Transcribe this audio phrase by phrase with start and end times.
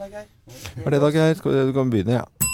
[0.00, 1.36] Er det da, Geir?
[1.36, 2.46] Du kan begynne, ja.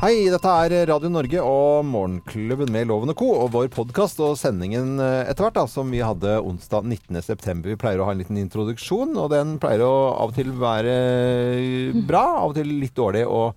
[0.00, 3.28] Hei, dette er Radio Norge og Morgenklubben med Loven og Co.
[3.44, 7.62] Og vår podkast og sendingen eh, etter hvert, som vi hadde onsdag 19.9.
[7.68, 10.96] Vi pleier å ha en liten introduksjon, og den pleier å av og til være
[12.10, 13.22] bra, av og til litt dårlig.
[13.22, 13.54] og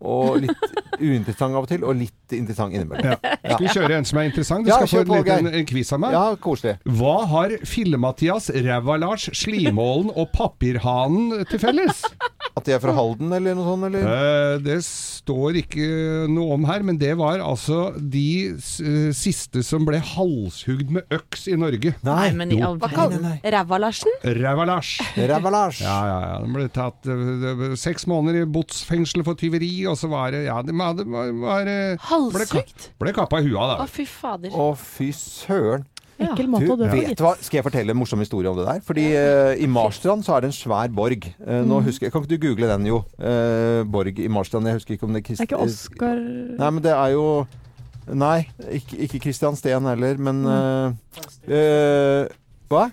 [0.00, 3.16] og litt uinteressant av og til, og litt interessant innimellom.
[3.16, 3.36] Ja.
[3.46, 4.66] Skal vi kjøre en som er interessant?
[4.66, 6.12] Du Ja, skal få en liten quiz av meg.
[6.16, 6.76] Ja, koselig.
[6.98, 12.02] Hva har Fille-Mathias, Ræva-Lars, Slimålen og Papirhanen til felles?
[12.56, 14.06] At de er fra Halden eller noe sånt, eller?
[14.08, 15.86] Eh, det står ikke
[16.32, 18.24] noe om her, men det var altså de
[18.56, 21.92] eh, siste som ble halshugd med øks i Norge.
[22.06, 23.26] Nei, men i all verden.
[23.44, 24.16] Ræva-Larsen?
[24.24, 24.94] Ræva-Lars.
[25.84, 26.38] Ja, ja, ja.
[26.46, 30.60] De ble tatt eh, seks måneder i botsfengsel for tyveri, og så var det Ja,
[30.62, 32.90] de hadde, var, var, eh, ble, Halssykt?
[33.00, 33.76] ble kappa i huet da.
[33.82, 34.54] Å, fy fader.
[34.54, 35.86] Å, fy søren.
[36.16, 37.20] Enkel Du, måte å dø på, vet gitt.
[37.20, 37.34] hva?
[37.44, 38.80] Skal jeg fortelle en morsom historie om det der?
[38.86, 41.28] Fordi uh, i Marstrand så er det en svær borg.
[41.42, 43.02] Uh, nå husker jeg, Kan ikke du google den, jo?
[43.20, 44.68] Uh, borg i Marstrand.
[44.70, 47.26] Jeg husker ikke om det er Det er ikke Oskar Nei, men det er jo
[48.06, 48.46] Nei,
[48.78, 50.44] ikke, ikke Christian Steen heller, men
[52.70, 52.84] Hva?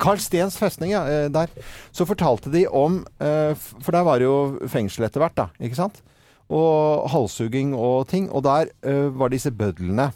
[0.00, 1.28] Carl Steens festning, ja.
[1.32, 1.48] der.
[1.96, 5.48] Så fortalte de om For der var det jo fengsel etter hvert, da.
[5.64, 6.02] Ikke sant?
[6.50, 8.30] Og halshugging og ting.
[8.30, 10.10] Og der uh, var disse bødlene.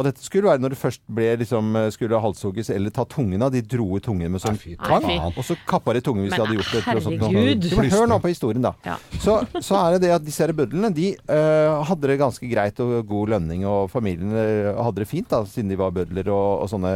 [0.00, 3.42] Og dette skulle være når det først ble liksom, eh, skulle halshugges eller ta tungen
[3.44, 3.50] av.
[3.52, 5.04] De dro ut tungen med sånn tang.
[5.34, 6.80] Og så kappa de tungen hvis de Men hadde gjort det.
[6.86, 7.66] herregud.
[7.68, 8.72] Jo, Hør nå på historien, da.
[8.86, 8.96] Ja.
[9.20, 12.94] Så, så er det det at disse bødlene de uh, hadde det ganske greit og
[13.10, 16.94] god lønning, og familien hadde det fint, da, siden de var bødler og, og sånne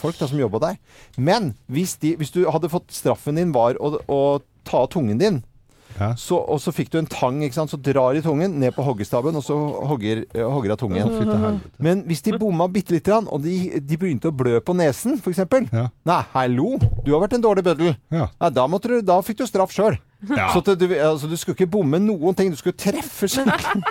[0.00, 0.80] folk da, som jobba der.
[1.20, 4.20] Men hvis, de, hvis du hadde fått straffen din var å, å
[4.64, 5.42] ta av tungen din,
[6.00, 6.10] Ja.
[6.16, 7.72] så, og så fikk du en tang, ikke sant?
[7.72, 9.56] så drar de tungen ned på hoggestaben, og så
[9.90, 11.06] hogger, eh, hogger av tungen.
[11.06, 11.58] Oh.
[11.78, 15.20] Men hvis de bomma bitte lite grann, og de, de begynte å blø på nesen,
[15.20, 15.44] f.eks.
[15.70, 15.88] Ja.
[16.08, 16.76] Nei, hallo!
[17.04, 17.94] Du har vært en dårlig bøddel.
[18.12, 18.30] Ja.
[18.40, 20.00] Nei, da, du, da fikk du straff sjøl.
[20.28, 20.50] Ja.
[20.52, 22.52] Så du, altså, du skulle ikke bomme noen ting.
[22.52, 23.84] Du skulle treffe skikkelig.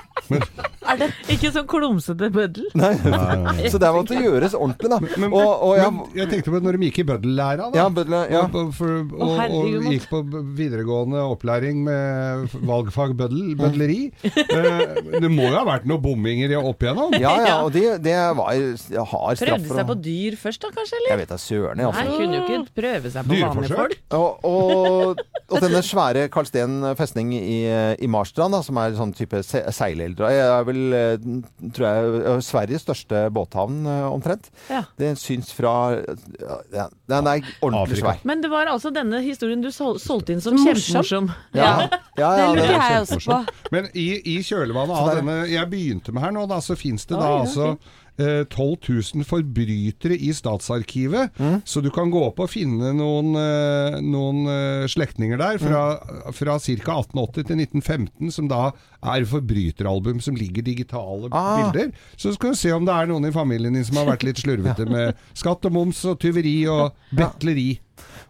[0.90, 2.66] Er det ikke sånn klumsete bøddel?
[2.78, 2.92] Nei.
[3.04, 3.70] Nei, nei.
[3.72, 5.00] Så det måtte gjøres ordentlig, da.
[5.22, 7.80] Men, og, og jeg, men jeg tenkte på når de gikk i bøddellæra, da.
[7.80, 8.44] ja, bøddel, ja.
[8.48, 10.22] Og, for, og, gikk på
[10.58, 14.02] videregående opplæring med valgfag bøddel, bødleri.
[14.50, 17.14] Eh, det må jo ha vært noen bomminger opp igjennom?
[17.22, 19.60] ja, ja, og det, det var hard straff.
[19.60, 20.98] Prøvde seg på dyr først da, kanskje?
[20.98, 21.12] eller?
[21.12, 22.18] Jeg vet da søren, Nei, altså.
[22.18, 23.96] kunne jo ikke prøve seg på vanlige folk.
[24.18, 27.60] Og, og, og denne svære Karl Steen festning i,
[28.00, 31.28] i Marstrand, da, som er sånn type se seileldre Det er vel, eh,
[31.76, 34.50] tror jeg, eh, Sveriges største båthavn eh, omtrent.
[34.70, 34.84] Ja.
[35.00, 38.02] Det syns fra ja, Den er ordentlig Afrika.
[38.06, 38.26] svær.
[38.30, 40.76] Men det var altså denne historien du sol solgte inn som Morsom.
[40.76, 41.32] kjempemorsom.
[41.58, 43.40] Ja, ja, ja, Det lurer jeg også på.
[43.76, 47.18] Men i, i kjølvannet av denne jeg begynte med her nå, da, så fins det
[47.20, 47.74] da altså
[48.20, 51.32] eh, 12 000 forbrytere i Statsarkivet.
[51.40, 51.62] Mm.
[51.66, 56.34] Så du kan gå opp og finne noen, eh, noen eh, slektninger der fra, Mm.
[56.36, 57.00] fra ca.
[57.00, 58.72] 1880 til 1915, som da
[59.04, 61.72] er forbryteralbum som ligger digitale Ah.
[61.72, 61.92] bilder.
[62.18, 64.38] Så skal du se om det er noen i familien din som har vært litt
[64.44, 67.80] slurvete med skatt og moms og tyveri og betleri.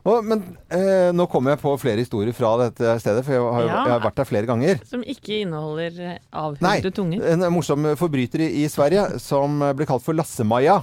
[0.07, 3.66] Og, men eh, nå kommer jeg på flere historier fra dette stedet, for jeg har,
[3.68, 3.81] Ja.
[3.84, 4.80] jeg har vært der flere ganger.
[4.88, 7.25] Som ikke inneholder eh, Nei, avhugde tunger.
[7.34, 10.80] en morsom forbryter i, i Sverige som ble kalt for Lasse-Maja.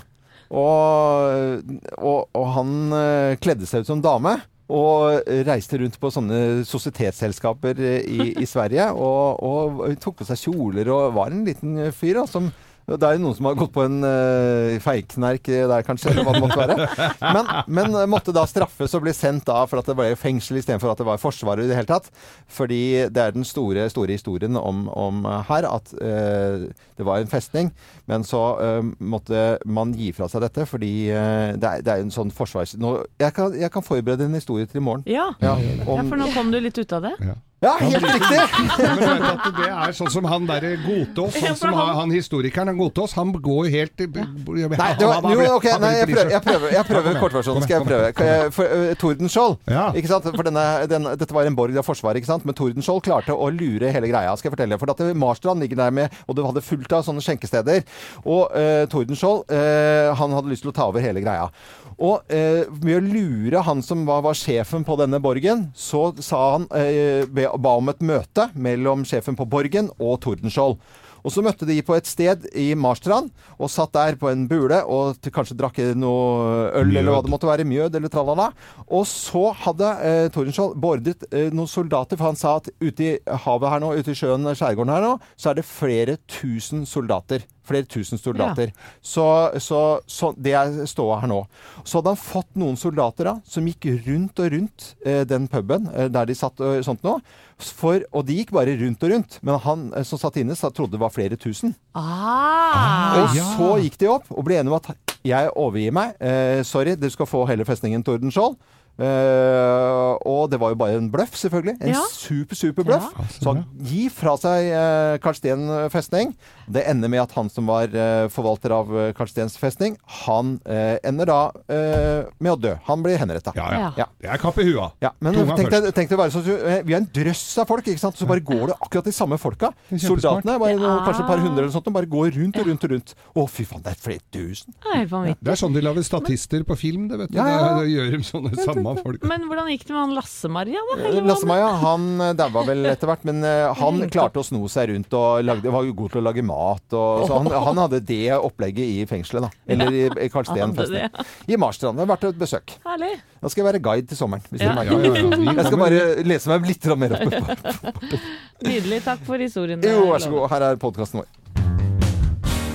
[0.51, 1.63] Og,
[1.99, 4.37] og, og han eh, kledde seg ut som dame.
[4.67, 8.89] Og reiste rundt på sånne sosietetsselskaper eh, i, i Sverige.
[8.99, 12.49] Og, og tok på seg kjoler og var en liten fyr da, som
[12.87, 16.35] det er jo noen som har gått på en uh, feiknerk der, kanskje, eller hva
[16.37, 16.89] det måtte være.
[17.37, 20.93] Men, men måtte da straffes og bli sendt da for at det ble fengsel istedenfor
[20.93, 22.11] at det var Forsvaret i det hele tatt.
[22.53, 27.33] Fordi det er den store, store historien om, om her at uh, det var en
[27.33, 27.73] festning,
[28.07, 32.07] men så uh, måtte man gi fra seg dette fordi uh, det, er, det er
[32.07, 32.77] en sånn forsvars...
[32.81, 35.05] Nå, jeg, kan, jeg kan forberede en historie til i morgen.
[35.11, 35.33] Ja.
[35.43, 37.17] Ja, ja, for nå kom du litt ut av det.
[37.25, 38.41] ja helt riktig!
[38.79, 42.11] Men du vet at det er sånn som han derre Godtås, sånn som han, han
[42.13, 46.31] historikeren han Godtås, han går helt i- Nei, det var, jo, ok, nei jeg, prøver,
[46.35, 47.65] jeg prøver, jeg prøver kortversjonen.
[47.65, 48.51] Skal jeg prøve?
[48.53, 49.57] For, uh, Tordenskjold.
[49.73, 49.87] Ja.
[49.97, 50.29] Ikke sant?
[50.37, 52.45] For denne, den, dette var en borg av Forsvaret, ikke sant?
[52.45, 54.37] men Tordenskjold klarte å lure hele greia.
[54.37, 54.79] Skal jeg fortelle.
[54.83, 57.83] For at Marstrand ligger der med, og det hadde fullt av sånne skjenkesteder.
[58.27, 61.49] Og uh, Tordenskjold uh, han hadde lyst til å ta over hele greia.
[61.97, 66.43] Og uh, med å lure han som var, var sjefen på denne borgen, så sa
[66.59, 67.25] han, uh,
[67.59, 70.79] ba om et møte mellom sjefen på borgen og Tordenskjold.
[71.27, 74.79] Og så møtte de på et sted i Marstrand, og satt der på en bule
[74.87, 77.01] og kanskje drakk noe øl Mjød.
[77.01, 78.47] eller hva det måtte være, mjød eller tralala.
[78.87, 83.13] Og så hadde eh, Tordenskjold beordret eh, noen soldater, for han sa at ute i
[83.47, 87.43] havet her nå, ute i sjøen, skjærgården her nå, så er det flere tusen soldater.
[87.67, 88.73] Flere tusen soldater.
[89.03, 89.25] Så,
[89.63, 91.41] så, så det er ståa her nå.
[91.83, 95.91] Så hadde han fått noen soldater da, som gikk rundt og rundt eh, den puben
[95.95, 97.19] eh, der de satt og sånt nå.
[97.57, 99.39] For, og de gikk bare rundt og rundt.
[99.47, 101.75] Men han eh, som satt inne, trodde det var flere tusen.
[101.97, 103.23] Ah!
[103.23, 103.51] Og ja.
[103.57, 106.17] så gikk de opp og ble enige om at jeg overgir meg.
[106.23, 108.59] Eh, sorry, du skal få hele festningen Tordenskjold.
[108.97, 111.77] Eh, og det var jo bare en bløff, selvfølgelig.
[111.83, 112.03] En Ja.
[112.13, 113.09] super, super bløff.
[113.17, 116.35] Ja, så han gir fra seg uh, Karlsten festning.
[116.69, 119.97] Det ender med at han som var uh, forvalter av eh, Karlstens festning,
[120.27, 121.37] han eh, ender da
[121.71, 122.73] eh, med å dø.
[122.89, 123.53] Han blir henretta.
[123.55, 123.91] Ja, ja.
[124.01, 124.07] Ja.
[124.21, 124.89] Det er kapp i hua.
[125.05, 127.69] Ja, men tenk deg, tenk deg å være sånn eh, Vi er en drøss av
[127.71, 128.19] folk, ikke sant?
[128.19, 129.71] Så bare går det akkurat de samme folka.
[129.93, 131.05] Soldatene, bare noen, Ja.
[131.07, 133.15] kanskje et par hundre eller sånt, bare går rundt og rundt og rundt.
[133.37, 134.75] Å, fy faen, det er flere tusen.
[134.83, 135.37] Det er.
[135.39, 137.39] Det er sånn de lager statister på film, det, vet du.
[137.39, 137.71] Ja, ja, ja.
[137.79, 139.27] Det, det gjør de sånne samme folk.
[139.29, 141.11] Men hvordan gikk det med han Lasse-Maria, da?
[141.27, 145.17] Lasse-Maria han eh, daua vel etter hvert, men eh, han klarte å sno seg rundt
[145.19, 146.85] og lagde, var jo god til å lage mat.
[146.97, 149.65] Og, så han, han hadde det opplegget i fengselet, da.
[149.75, 151.07] Eller i, i Karlsten festning.
[151.07, 151.27] Ja.
[151.51, 151.99] I Marstrand.
[151.99, 152.77] Det har vært et besøk.
[152.87, 153.13] Herlig.
[153.43, 154.45] Da skal jeg være guide til sommeren.
[154.51, 154.75] Hvis Ja.
[154.75, 155.57] dere Ja, ja, ja.
[155.61, 158.05] Jeg skal bare lese meg litt mer opp
[158.67, 159.03] Nydelig.
[159.05, 159.83] Takk for historien.
[159.85, 160.49] Jo, vær så god.
[160.53, 161.29] Her er podkasten vår.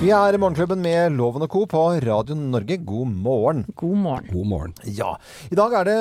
[0.02, 1.60] Vi er i Morgenklubben med Loven og Co.
[1.70, 2.74] på Radio Norge.
[2.82, 3.60] God morgen.
[3.78, 4.26] God morgen.
[4.32, 4.72] God morgen.
[4.98, 5.12] Ja.
[5.46, 5.98] I dag er det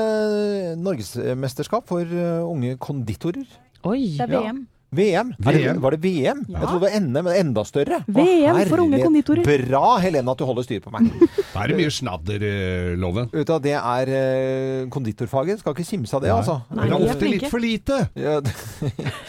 [0.82, 3.46] norgesmesterskap for uh, unge konditorer.
[3.86, 4.18] Oi.
[4.18, 4.54] Det er Ja.
[4.92, 5.34] VM.
[5.40, 5.54] VM?
[5.54, 5.82] Det, VM?
[5.82, 6.40] var det VM?
[6.50, 8.02] Jeg trodde det var NM, men enda større.
[8.04, 9.48] Å, VM for unge konditorer.
[9.48, 11.08] Bra, Helene, at du holder styr på meg.
[11.52, 13.30] Da er det mye snadder, eh, Loven.
[13.32, 15.62] Ut av det er eh, konditorfaget.
[15.64, 16.58] Skal ikke kimse av det, altså.
[16.76, 18.02] Nei, det er ofte litt for lite.
[18.20, 18.36] Ja,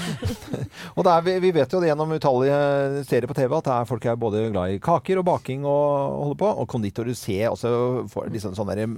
[0.97, 2.59] og det er, vi, vi vet jo det gjennom utallige
[3.07, 6.19] serier på TV at det er folk er både glad i kaker og baking og
[6.27, 6.53] holder på.
[6.59, 7.73] Og konditorer ser også
[8.11, 8.95] får liksom sånne der.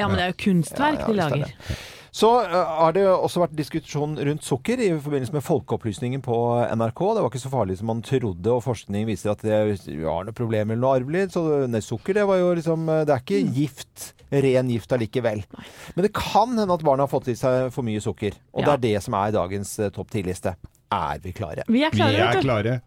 [0.00, 1.98] Ja, men det er jo kunstverk Ja, ja, de er lager.
[2.12, 6.36] Så uh, har det også vært diskusjon rundt sukker i forbindelse med folkeopplysningen på
[6.74, 7.02] NRK.
[7.16, 9.60] Det var ikke så farlig som man trodde, og forskning viser at det
[10.02, 11.28] har noe problemer med noe arvelig.
[11.34, 13.52] Så nei, sukker det var jo liksom uh, Det er ikke Mm.
[13.56, 14.10] gift.
[14.30, 15.40] Ren gift allikevel.
[15.96, 18.36] Men det kan hende at barna har fått i seg for mye sukker.
[18.54, 20.54] Og det er det som er dagens uh, topp 10-liste.
[20.90, 21.64] Er vi klare?
[21.70, 22.14] Vi er klare.
[22.18, 22.80] Vi er klare.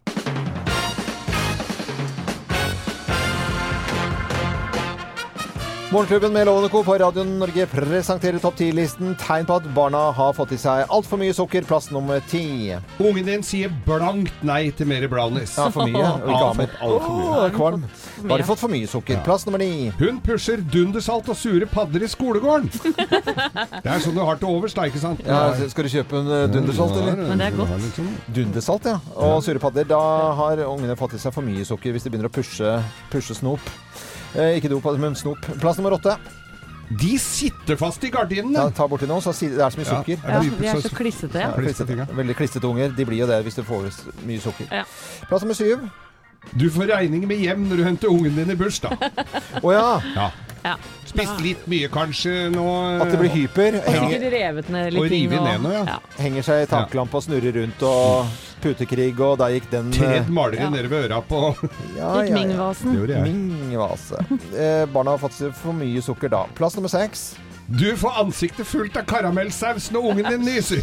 [5.94, 6.82] Morgenklubben med Lovende Co.
[6.84, 9.12] på Radio Norge presenterer topp 10-listen.
[9.20, 11.62] Tegn på at barna har fått i seg altfor mye sukker.
[11.68, 12.72] Plass nummer ti.
[12.98, 15.52] Ungen din sier blankt nei til mer brownies.
[15.54, 16.02] Ja, for mye.
[16.24, 17.28] Og ikke alt for mye.
[17.36, 17.84] Åh, kvalm.
[17.84, 18.32] Bare mye.
[18.32, 19.20] Har de fått for mye sukker?
[19.28, 19.92] Plass nummer ni.
[20.00, 22.72] Hun pusher dundersalt og sure padder i skolegården.
[22.74, 25.22] Det er sånn du har til overs, da, ikke sant?
[25.28, 27.22] Ja, skal du kjøpe en uh, dundersalt, eller?
[27.22, 27.86] Men det er godt.
[27.94, 28.10] sånn-
[28.40, 28.98] Dundersalt, ja.
[29.14, 29.86] Og sure padder.
[29.94, 30.02] Da
[30.42, 32.74] har ungene fått i seg for mye sukker hvis de begynner å pushe,
[33.14, 33.62] pushe snop.
[34.34, 35.38] Eh, ikke dop, men snop.
[35.60, 36.16] Plass nummer åtte.
[37.00, 38.10] De sitter fast i
[38.52, 40.18] Ja, ta borti noe, så si- det er så mye sukker.
[40.28, 41.34] Ja, de er så klissete.
[41.40, 41.56] Ja, Ja.
[41.56, 42.06] klissete.
[42.14, 42.88] Veldig klissete unger.
[42.94, 43.90] De blir jo det hvis du får
[44.26, 44.68] mye sukker.
[44.70, 44.84] Ja.
[45.28, 45.90] Plass nummer syv.
[46.56, 48.98] Du får regning med hjem når du henter ungen din i bursdag.
[49.62, 50.00] Å ja.
[50.14, 50.30] Ja.
[50.64, 50.74] Ja.
[51.04, 52.64] Spist litt mye kanskje nå.
[53.04, 53.76] At det blir hyper.
[53.84, 55.98] Henger, revet ned litt og rive ned nå, ja.
[56.18, 58.32] henger seg i taklampa og snurrer rundt og
[58.64, 60.70] putekrig, og der gikk den eh, Tredd malere Ja.
[60.72, 61.40] nede ved øra på
[61.98, 62.94] ja, Gikk Ming-vasen.
[62.94, 63.34] Det gjorde jeg.
[63.34, 64.22] Ming-vase.
[64.56, 66.46] Eh, barna har fått for mye sukker da.
[66.56, 67.34] Plass nummer seks.
[67.66, 70.82] Du får ansiktet fullt av karamellsaus når ungen din nyser.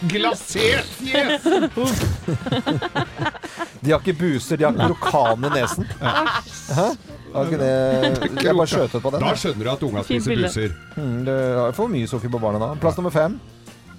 [0.10, 1.42] Glasert fjes!
[3.80, 5.88] De har ikke buser, de har krokan i nesen.
[6.00, 6.90] Hæ?
[7.32, 9.24] Har ikke det Jeg bare skjøt ut på den.
[9.24, 10.76] Da skjønner du at unga spiser buser.
[10.98, 12.74] Mm, det er for mye sukker på barna da.
[12.82, 13.38] Plass nummer fem.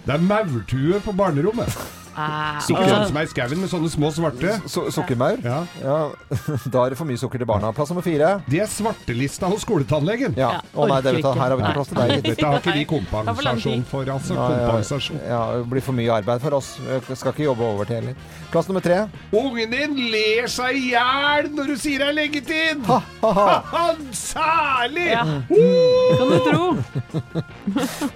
[0.06, 1.82] Det er maurtue på barnerommet.
[2.16, 4.56] Ah, Sukker sånn som er i skauen med sånne små svarte.
[4.70, 5.40] Su sukkermaur.
[5.46, 5.60] Ja.
[5.82, 5.98] Ja,
[6.74, 7.72] da er det for mye sukker til barna.
[7.76, 8.34] Plass nummer fire.
[8.52, 10.36] De er svartelista hos skoletannlegen.
[10.40, 10.50] Ja.
[10.76, 12.08] Å nei, det orker her har vi ikke plass til deg.
[12.28, 14.34] Dette har ikke vi Det kompensasjon for, altså.
[14.36, 15.18] Ja, ja, Kompensasjon.
[15.30, 16.70] Ja, det blir for mye arbeid for oss.
[16.84, 18.16] Jeg skal ikke jobbe overtid heller.
[18.52, 18.98] Plass nummer tre.
[19.32, 22.78] Ungen din ler seg i hjel når du sier det er leggetid!
[22.90, 23.58] Ha, ha, ha.
[23.72, 25.08] Han særlig!
[25.14, 25.24] Ja.
[25.48, 26.66] Kan du tro.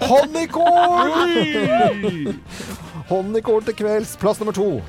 [0.10, 1.16] Honningkål!
[3.06, 3.10] Oi!
[3.10, 4.16] Honningkål til kvelds.
[4.20, 4.80] Plass nummer to.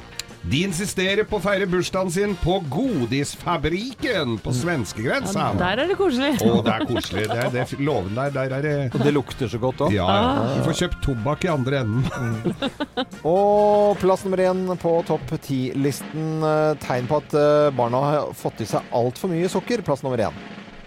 [0.47, 5.49] De insisterer på å feire bursdagen sin på Godisfabriken på svenskegrensa.
[5.59, 6.37] Der er det koselig.
[6.45, 7.23] Å, det er koselig.
[7.27, 9.95] Det er, det er låven der, der er det Og det lukter så godt òg.
[9.97, 10.45] Ja, ja.
[10.55, 12.55] Du får kjøpt tobakk i andre enden.
[13.27, 16.37] Og plass nummer én på topp ti-listen.
[16.47, 19.83] eh, Tegn på at eh, barna har fått i seg altfor mye sukker.
[19.83, 20.39] Plass nummer én.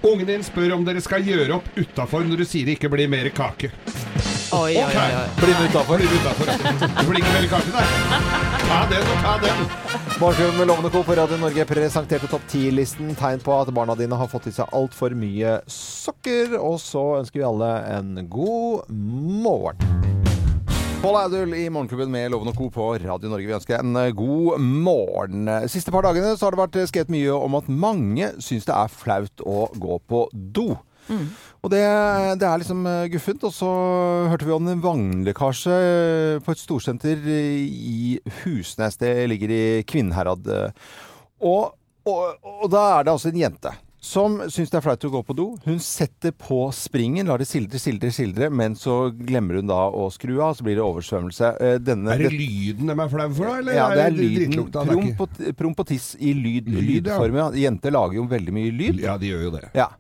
[0.09, 3.11] Ungen din spør om dere skal gjøre opp utafor når du sier det ikke blir
[3.13, 3.69] mer kake.
[4.51, 5.11] Oi, oi, oi.
[5.15, 5.27] oi.
[5.39, 6.01] Bli med utafor.
[6.01, 7.91] Det blir ikke veldig kaffe der.
[8.67, 9.61] Ta den og ta den.
[10.19, 11.03] Morgenklubben med Lovende Co.
[11.07, 13.13] på Radio Norge presenterte topp ti-listen.
[13.15, 16.57] Tegn på at barna dine har fått i seg altfor mye sukker.
[16.59, 19.97] Og så ønsker vi alle en god morgen.
[21.01, 22.73] Pål Audul i Morgenklubben med Loven og Co.
[22.75, 23.47] på Radio Norge.
[23.47, 25.47] Vi ønsker en eh, god morgen.
[25.71, 28.91] Siste par dagene så har det vært skrevet mye om at mange syns det er
[28.99, 30.73] flaut å gå på do.
[31.61, 31.83] Og det,
[32.41, 33.45] det er liksom eh, guffent.
[33.49, 33.71] Og så
[34.31, 38.97] hørte vi om en vannlekkasje eh, på et storsenter i Husnes.
[39.01, 40.49] Det ligger i Kvinnherad.
[41.41, 41.77] Og,
[42.09, 45.21] og, og da er det altså en jente som syns det er flaut å gå
[45.29, 45.47] på do.
[45.67, 50.07] Hun setter på springen, lar det sildre, sildre, sildre, men så glemmer hun da å
[50.15, 51.51] skru av, så blir det oversvømmelse.
[51.61, 53.59] Eh, Denne, Er det lyden de er flau for, da?
[53.61, 54.57] Eller ja, det er lyden.
[54.57, 57.37] er Promp og, promp og tiss i lyd, Lyd, lydform.
[57.43, 57.51] Ja.
[57.69, 59.05] Jenter lager jo veldig mye lyd.
[59.05, 59.69] Ja, de gjør jo det.
[59.77, 59.91] Ja.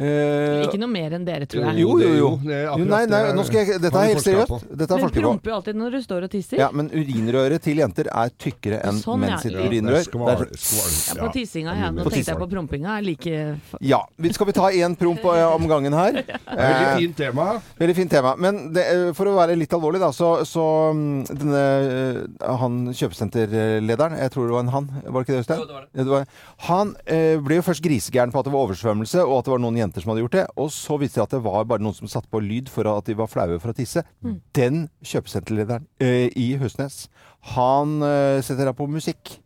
[0.00, 1.82] Uh, Ikke noe mer enn dere, tror jeg.
[1.82, 2.28] jo, jo, jo.
[2.48, 4.70] jo nei, nei, nå skal jeg, dette er helt seriøst.
[4.72, 6.56] Dette er Men promper jo alltid når du står og tisser.
[6.62, 9.36] Ja, men urinrøret til jenter er tykkere enn Sånn, ja.
[9.36, 10.08] menn Ja, urinrør.
[10.08, 11.90] Ja, på tissinga, ja.
[11.92, 12.96] Nå tenkte jeg på prompinga.
[12.96, 13.49] er Like
[13.80, 14.02] Ja.
[14.18, 16.12] vi- Skal vi ta én promp eh, om gangen her?
[16.22, 17.46] Det er Veldig Eh, fint tema.
[17.78, 18.34] Veldig fint tema.
[18.36, 20.64] Men det, eh, for å være litt alvorlig, da, så, så
[20.94, 21.64] mm, denne
[22.60, 25.60] Han kjøpesenterlederen, jeg tror det var en han, var det ikke det, Øystein?
[25.94, 26.26] Ja, det var,
[26.68, 29.62] han eh, ble jo først grisegæren på at det var oversvømmelse, og at det var
[29.64, 30.46] noen jenter som hadde gjort det.
[30.60, 33.06] Og så viste det at det var bare noen som satte på lyd for at
[33.10, 34.02] de var flaue for å tisse.
[34.56, 37.08] Den kjøpesenterlederen i Husnes,
[37.56, 38.00] han
[38.44, 39.38] setter da på musikk.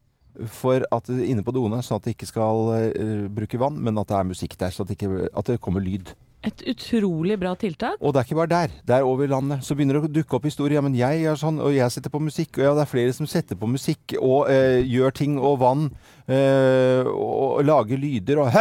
[0.50, 4.10] For at inne på doene, sånn at de ikke skal uh, bruke vann, men at
[4.10, 6.14] det er musikk der, så at det, ikke, at det kommer lyd.
[6.44, 7.96] Et utrolig bra tiltak.
[8.04, 8.72] Og det er ikke bare der.
[8.84, 9.62] Det er over landet.
[9.64, 10.76] Så begynner det å dukke opp historier.
[10.76, 12.58] Ja, men jeg gjør sånn, og jeg setter på musikk.
[12.58, 15.86] Og ja, det er flere som setter på musikk og uh, gjør ting og vann.
[16.28, 18.52] Uh, og, og lager lyder og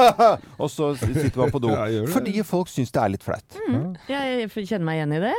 [0.62, 1.72] Og så sitter man på do.
[1.72, 2.04] Ja.
[2.12, 3.60] Fordi folk syns det er litt flaut.
[4.08, 5.36] Jeg kjenner meg igjen i det.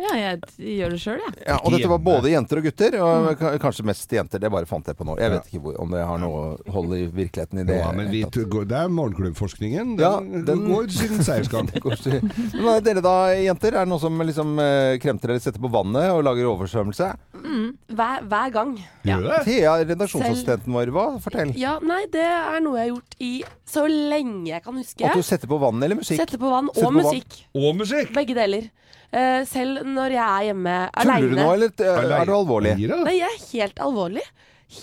[0.00, 0.40] Ja, jeg
[0.78, 1.34] gjør det sjøl, jeg.
[1.46, 2.96] Ja, og dette var både jenter og gutter.
[3.04, 4.40] Og kanskje mest jenter.
[4.40, 5.16] Det bare fant jeg på nå.
[5.20, 6.42] Jeg vet ikke om det har noe
[6.72, 7.76] hold i virkeligheten i det.
[7.82, 9.96] Ja, men vi, det er morgenklubbforskningen.
[9.98, 11.68] Den, Ja, den- går sin seiersgang.
[11.74, 13.74] Men er dere da, jenter?
[13.76, 17.10] Er det noen som liksom eh, kremter eller setter på vannet og lager oversvømmelse?
[17.90, 18.74] Hver, hver gang.
[19.08, 19.18] Ja.
[19.46, 21.06] Thea, redaksjonsassistenten vår, hva?
[21.24, 21.52] Fortell.
[21.58, 23.30] Ja, nei, det er noe jeg har gjort i
[23.70, 25.06] så lenge jeg kan huske.
[25.08, 26.20] At du setter på vann eller musikk?
[26.20, 27.00] Setter på vann og på vann.
[27.00, 27.40] musikk.
[27.56, 28.14] Og musikk!
[28.16, 28.70] Begge deler.
[29.10, 32.76] Uh, selv når jeg er hjemme Tuller du nå, eller uh, er du alvorlig?
[32.78, 34.22] Nei, jeg er helt alvorlig.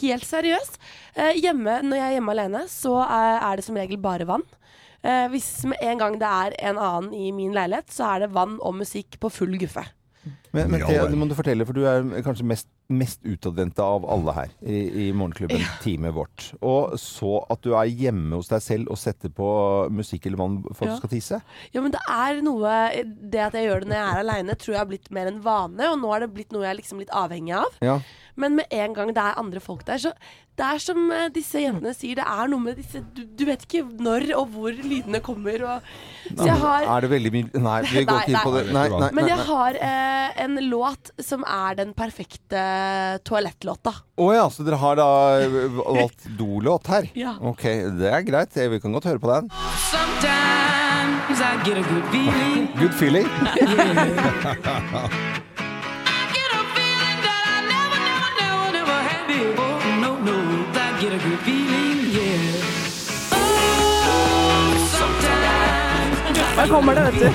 [0.02, 0.74] Helt seriøs.
[1.16, 4.44] Uh, hjemme, når jeg er hjemme alene, så er, er det som regel bare vann.
[5.08, 8.34] Eh, hvis med en gang det er en annen i min leilighet, så er det
[8.36, 9.86] vann og musikk på full guffe.
[10.58, 14.06] Men, men Ja, det må du fortelle, for du er kanskje mest, mest utadvendte av
[14.10, 16.48] alle her i, i Morgenklubben, teamet vårt.
[16.66, 19.48] Og så at du er hjemme hos deg selv og setter på
[19.94, 20.94] musikk eller vann for at Ja.
[20.96, 21.42] du skal tisse.
[21.76, 22.76] Ja, men det er noe
[23.28, 25.42] Det at jeg gjør det når jeg er aleine, tror jeg har blitt mer en
[25.46, 27.78] vane, og nå er det blitt noe jeg er liksom litt avhengig av.
[27.84, 28.00] Ja.
[28.38, 30.12] Men med en gang det er andre folk der, så
[30.58, 33.62] det er som eh, disse jentene sier, det er noe med disse Du, du vet
[33.68, 35.90] ikke når og hvor lydene kommer, og
[36.32, 38.64] Så jeg har Er det veldig mye Nei, vi går ikke inn på det.
[38.74, 42.62] Nei, nei, Men jeg har eh, en låt som er den perfekte
[43.28, 43.94] toalettlåta.
[44.18, 45.08] Å ja, så dere har da
[45.78, 47.10] valgt dolåt her?
[47.18, 47.36] Ja.
[47.42, 47.64] Ok,
[47.98, 48.58] det er greit.
[48.58, 49.50] Vi kan godt høre på den.
[49.90, 52.70] Sometimes I get a good feeling.
[52.78, 53.28] Good feeling.
[66.58, 67.28] Der kommer det, vet du.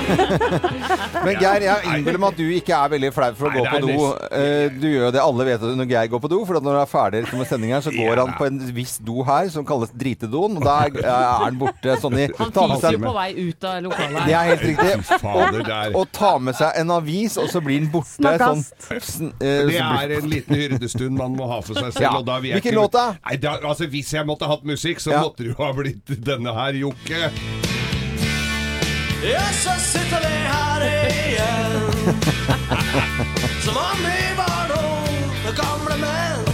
[1.25, 3.69] Men Geir, jeg innbiller meg at du ikke er veldig flau for å Nei, gå
[3.71, 4.07] på do.
[4.35, 6.39] Eh, Du gjør det, alle vet når Geir går på do.
[6.49, 8.25] For når han er ferdig med sendingen, så går Ja.
[8.25, 10.57] han på en viss do her som kalles dritedoen.
[10.59, 14.25] Og da er han borte sånn i Han fiser på vei ut av lokalet.
[14.27, 15.95] Det er helt riktig.
[15.95, 18.17] Og ta med seg en avis, og så blir den borte.
[18.19, 18.75] Snakkast.
[18.89, 22.01] Sånn, sn- eh, Det er en liten hyrdestund man må ha for seg selv.
[22.09, 22.11] Ja.
[22.19, 23.07] Og da vil jeg Hvilken ikke- låt da?
[23.25, 23.57] Nei, da?
[23.63, 25.23] Altså, hvis jeg måtte hatt musikk, så Ja.
[25.23, 27.31] måtte det jo ha blitt denne her, Jokke.
[29.31, 32.15] Ja, så sitter vi her igjen.
[33.63, 36.52] Som om vi var noen gamle menn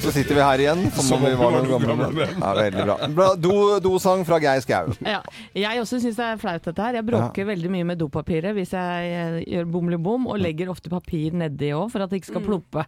[0.00, 2.16] Så sitter vi her igjen som om vi var noen gamle menn.
[2.40, 2.96] Ja, veldig bra.
[3.16, 3.28] bra.
[3.40, 4.90] Do- Dosang fra Geir Skau.
[5.06, 5.20] Ja.
[5.56, 6.98] Jeg også syns det er flaut dette her.
[7.00, 11.32] Jeg bråker veldig mye med dopapiret hvis jeg eh, gjør bomli-bom, og legger ofte papir
[11.36, 12.84] nedi òg for at det ikke skal ploppe.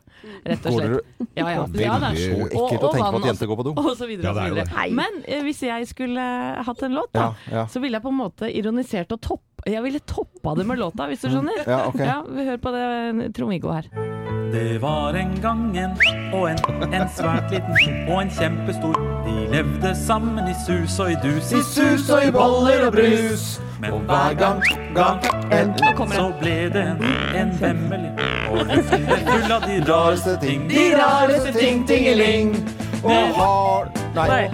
[0.47, 1.15] Rett og slett.
[1.39, 1.65] Ja, ja.
[1.65, 3.75] Veldig ja det er så ekkelt å tenke på at jenter går på do?
[3.83, 4.67] Og så videre og så er videre.
[4.69, 4.97] det.
[5.01, 6.27] Men eh, hvis jeg skulle
[6.69, 7.65] hatt en låt, da, Ja, ja.
[7.73, 11.07] så ville jeg på en måte ironisert og topp Jeg ville toppa det med låta,
[11.09, 11.63] hvis du skjønner.
[11.67, 12.01] Ja, ok.
[12.35, 14.22] vi hører på det Trond-Viggo her.
[14.53, 15.91] Det var en gang en
[16.33, 16.59] og en,
[16.95, 18.97] en svært liten og en kjempestor.
[19.27, 21.53] De levde sammen i sus og i dus.
[21.53, 23.61] I sus og i boller og brus.
[23.81, 24.63] Men Og hver gang,
[24.95, 25.19] gang
[25.53, 25.75] en
[26.13, 27.05] så ble det en,
[27.37, 28.13] en vemmelig.
[28.51, 30.69] Og luften ble full av de rareste ting.
[30.71, 32.55] De rareste ting, tingeling.
[33.03, 34.47] Og har Nei.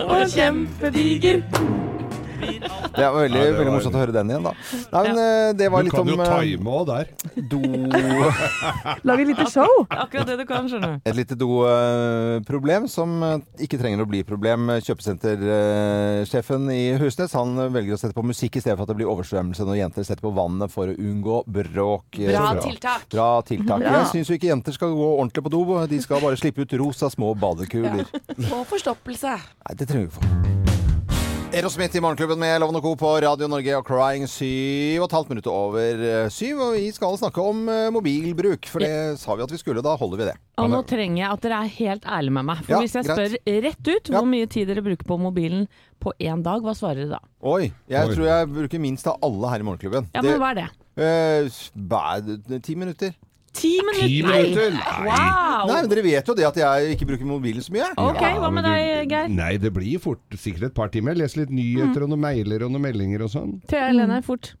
[0.00, 1.42] Og kjempediger.
[2.38, 4.52] Det var veldig, Ja, det veldig morsomt å høre den igjen, da.
[4.92, 5.52] Nei, men ja.
[5.58, 7.10] det var Du litt kan om jo eh, time òg der.
[7.50, 7.60] do...
[9.08, 9.72] Lage et lite show.
[9.90, 11.02] Akkurat det du kan, skjønner du.
[11.10, 14.70] Et lite do-problem som eh, ikke trenger å bli problem.
[14.84, 19.10] Kjøpesentersjefen i Husnes han velger å sette på musikk i stedet for at det blir
[19.12, 22.20] oversvømmelse når jenter setter på vannet for å unngå bråk.
[22.22, 23.06] Bra Eh, tiltak.
[23.12, 23.82] Bra tiltak.
[23.84, 23.94] Bra.
[24.00, 25.64] Jeg syns jo ikke jenter skal gå ordentlig på do.
[25.90, 28.06] De skal bare slippe ut rosa små badekuler.
[28.48, 29.36] Og forstoppelse.
[29.38, 30.77] Nei, det trenger vi ikke
[31.52, 31.78] få.
[31.78, 32.94] Midt i Morgenklubben med Loven og Co.
[32.98, 36.58] på Radio Norge og Crying syv og et halvt minutt over eh, syv.
[36.60, 39.82] Og vi skal snakke om eh, mobilbruk, for det sa vi at vi skulle.
[39.84, 40.34] Da holder vi det.
[40.58, 42.64] Og nå trenger jeg at dere er helt ærlige med meg.
[42.66, 43.36] For Ja, hvis jeg greit.
[43.38, 44.16] spør rett ut Ja.
[44.18, 45.68] hvor mye tid dere bruker på mobilen
[46.02, 47.20] på én dag, hva svarer dere da?
[47.42, 48.14] Oi, jeg Oi.
[48.14, 50.10] tror jeg bruker minst av alle her i Morgenklubben.
[50.14, 50.68] Ja, men hva er det?
[50.98, 53.14] Eh, ti minutter.
[53.58, 54.08] Ti minutter?
[54.08, 54.70] Ti minutter?
[54.76, 55.06] Nei.
[55.08, 55.66] Wow!
[55.68, 57.88] Nei, men Dere vet jo det at jeg ikke bruker mobilen så mye.
[57.98, 59.28] Ok, hva med du- deg, Geir?
[59.34, 61.14] Nei, det blir fort sikkert et par timer.
[61.18, 63.56] Les litt nyheter og noen mailer og noen meldinger og sånn.
[63.68, 64.54] Thea Helene, fort.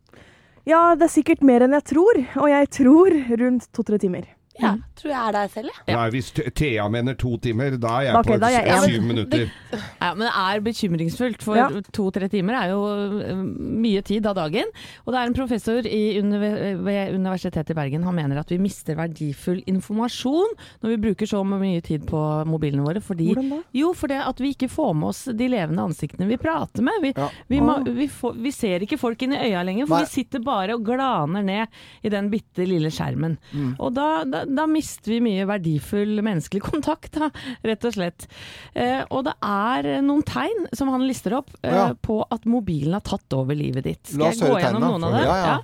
[0.68, 4.26] Ja, det er sikkert mer enn jeg tror, og jeg tror rundt to-tre timer.
[4.58, 5.94] Ja, tror jeg er der selv, jeg.
[5.94, 6.08] Ja.
[6.10, 9.50] Hvis Thea mener to timer, da er jeg okay, på er jeg syv minutter.
[10.02, 11.66] Ja, men det er bekymringsfullt, for Ja.
[11.92, 13.40] to-tre timer er jo øh,
[13.82, 14.70] mye tid av dagen.
[15.04, 19.60] Og det er en professor ved Universitetet i Bergen, han mener at vi mister verdifull
[19.68, 23.02] informasjon når vi bruker så mye tid på mobilene våre.
[23.04, 23.60] Fordi, Hvordan da?
[23.76, 26.98] jo, fordi at vi ikke får med oss de levende ansiktene vi prater med.
[27.04, 27.28] Vi, Ja.
[27.48, 30.04] vi, må, vi, får, vi ser ikke folk inn i øya lenger, for Nei.
[30.06, 31.66] vi sitter bare og glaner ned
[32.02, 33.38] i den bitte lille skjermen.
[33.78, 37.28] Og da, da, da mister vi mye verdifull menneskelig kontakt, da,
[37.66, 38.26] rett og slett.
[38.74, 41.86] Eh, og det er noen tegn som han lister opp eh, Ja.
[41.94, 44.04] på at mobilen har tatt over livet ditt.
[44.08, 45.24] Skal jeg gå gjennom noen av dem?
[45.28, 45.58] ja, ja.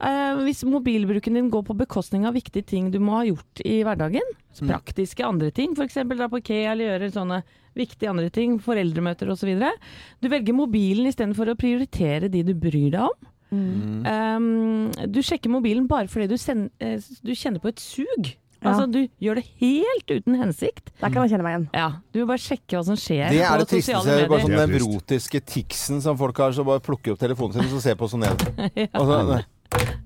[0.00, 3.82] Eh, hvis mobilbruken din går på bekostning av viktige ting du må ha gjort i
[3.84, 4.24] hverdagen,
[4.60, 4.66] Mm.
[4.72, 5.94] praktiske andre ting, f.eks.
[6.10, 7.36] dra på IKEA eller gjøre sånne
[7.78, 9.52] viktige andre ting, foreldremøter osv.
[10.20, 13.28] Du velger mobilen istedenfor å prioritere de du bryr deg om.
[13.50, 14.04] Mm.
[14.06, 18.30] Um, du sjekker mobilen bare fordi du, send, eh, du kjenner på et sug.
[18.60, 18.74] Ja.
[18.74, 20.90] Altså, du gjør det helt uten hensikt.
[21.00, 21.68] Der kan jeg kjenne meg igjen.
[21.72, 24.18] Ja, Du vil bare sjekke hva som skjer Det er det tristeste.
[24.28, 24.56] Bare sånn.
[24.58, 28.10] Nevrotiske tiksen som folk har, som bare plukker opp telefonen sin og så ser på
[28.12, 28.44] sånn ned.
[29.00, 29.40] Og så, nei.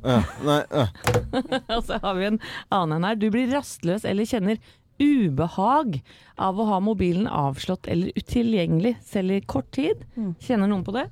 [0.04, 0.86] Ja, nei, ja.
[1.74, 2.38] Og så har vi en
[2.70, 3.18] annen en her.
[3.18, 4.62] Du blir rastløs eller kjenner
[5.02, 5.98] ubehag
[6.38, 10.06] av å ha mobilen avslått eller utilgjengelig selv i kort tid.
[10.44, 11.08] Kjenner noen på det?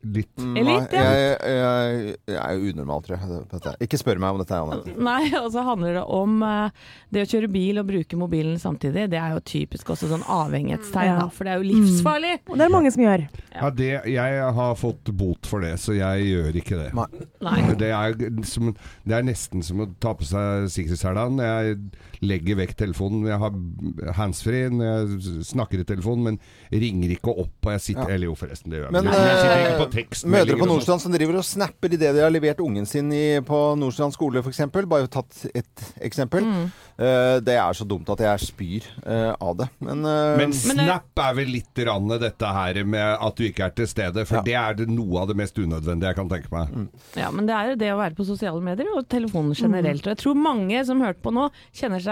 [0.00, 0.30] Litt.
[0.40, 1.00] Litt, ja.
[1.12, 3.72] jeg, jeg, jeg er jo unormal, tror jeg.
[3.84, 4.56] Ikke spør meg om dette.
[4.56, 4.94] Anette.
[5.10, 9.10] Nei, og så handler det om uh, det å kjøre bil og bruke mobilen samtidig.
[9.12, 11.26] Det er jo typisk også sånn avhengighetstegn, Ja.
[11.34, 12.32] for det er jo livsfarlig.
[12.48, 13.26] Og det er mange som gjør.
[13.52, 16.90] Ja, det, jeg har fått bot for det, så jeg gjør ikke det.
[16.96, 17.08] Nei.
[17.44, 17.58] Nei.
[17.80, 18.16] Det er,
[18.48, 18.72] som,
[19.04, 21.28] det er nesten som å ta på seg sikkerhetshæla.
[21.44, 21.76] jeg
[22.24, 23.24] legger vekk telefonen.
[23.30, 27.56] Jeg har handsfree når jeg snakker i telefonen, men ringer ikke opp.
[27.64, 28.14] Og jeg sitter, Ja.
[28.14, 28.92] Eller jo, forresten, det gjør jeg.
[28.92, 30.68] Men, Men, jeg sitter ikke eh, på Mødre på.
[30.70, 34.42] Nordstrand som driver og snapper idet de har levert ungen sin i, på Nordstrand skole
[34.44, 34.62] f.eks.
[34.70, 36.44] Bare tatt et eksempel.
[36.44, 36.70] Mm.
[37.00, 39.68] Uh, det er så dumt at jeg spyr uh, av det.
[39.80, 43.76] Men, uh, Men Snap er vel litt rann dette her med at du ikke er
[43.76, 44.42] til stede, for Ja.
[44.44, 46.74] det er det noe av det mest unødvendige jeg kan tenke meg.
[46.74, 46.88] Mm.
[47.16, 50.04] Ja, men det er jo det å være på sosiale medier og telefonen generelt.
[50.04, 52.09] Og jeg tror mange som hørte på nå, kjenner seg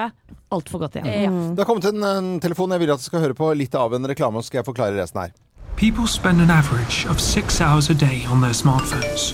[0.55, 1.09] altfor godt igjen.
[1.09, 1.31] Ja.
[1.53, 3.95] det har kommet en, en telefon jeg vil at du skal høre på litt av
[3.95, 5.35] en reklame, så skal jeg forklare resten her.
[5.79, 9.33] People spend an average of six hours a day on their smartphones.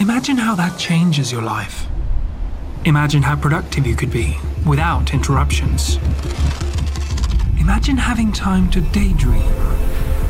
[0.00, 1.86] Imagine how that changes your life.
[2.84, 4.36] Imagine how productive you could be
[4.66, 5.98] without interruptions.
[7.60, 9.52] Imagine having time to daydream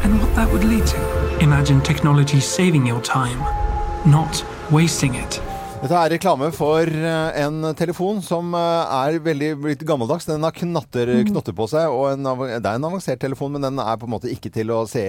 [0.03, 1.39] and what that would lead to.
[1.41, 3.39] Imagine technology saving your time,
[4.05, 5.41] not wasting it.
[5.85, 10.25] Dette er reklame for eh, en telefon som eh, er veldig blitt gammeldags.
[10.25, 13.83] Den har knatter, knotter på seg, og en, det er en avansert telefon, men den
[13.83, 15.05] er på en måte ikke til å se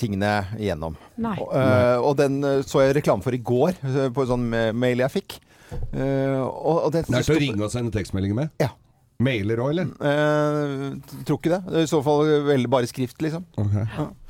[0.00, 0.96] tingene igjennom.
[1.34, 4.48] Og, eh, og den eh, så jeg reklame for i går, eh, på en sånn
[4.76, 5.38] mail jeg fikk.
[5.92, 8.52] Eh, og, og det, Det er til å ringe og sende tekstmeldinger med?
[8.62, 8.72] Ja.
[9.22, 9.88] Mailer òg, eller?
[9.96, 11.60] Eh, tror ikke det.
[11.70, 13.46] Det er I så fall veldig bare skrift, liksom.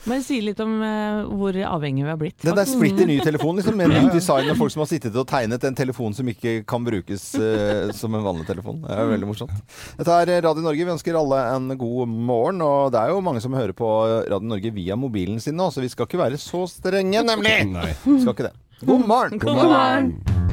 [0.07, 2.37] Men si litt om eh, hvor avhengig vi har blitt.
[2.45, 5.27] Det der splitter ny telefon, liksom, med nytt design og folk som har sittet og
[5.31, 8.79] tegnet en telefon som ikke kan brukes eh, som en vanlig telefon.
[8.85, 9.59] Det er veldig morsomt.
[9.99, 10.87] Dette er Radio Norge.
[10.87, 12.63] Vi ønsker alle en god morgen.
[12.63, 13.91] Og det er jo mange som hører på
[14.31, 17.59] Radio Norge via mobilen sin nå, så vi skal ikke være så strenge, nemlig!
[17.75, 17.91] Nei.
[18.07, 18.57] Skal ikke det.
[18.87, 19.41] God morgen!
[19.43, 20.46] God morgen!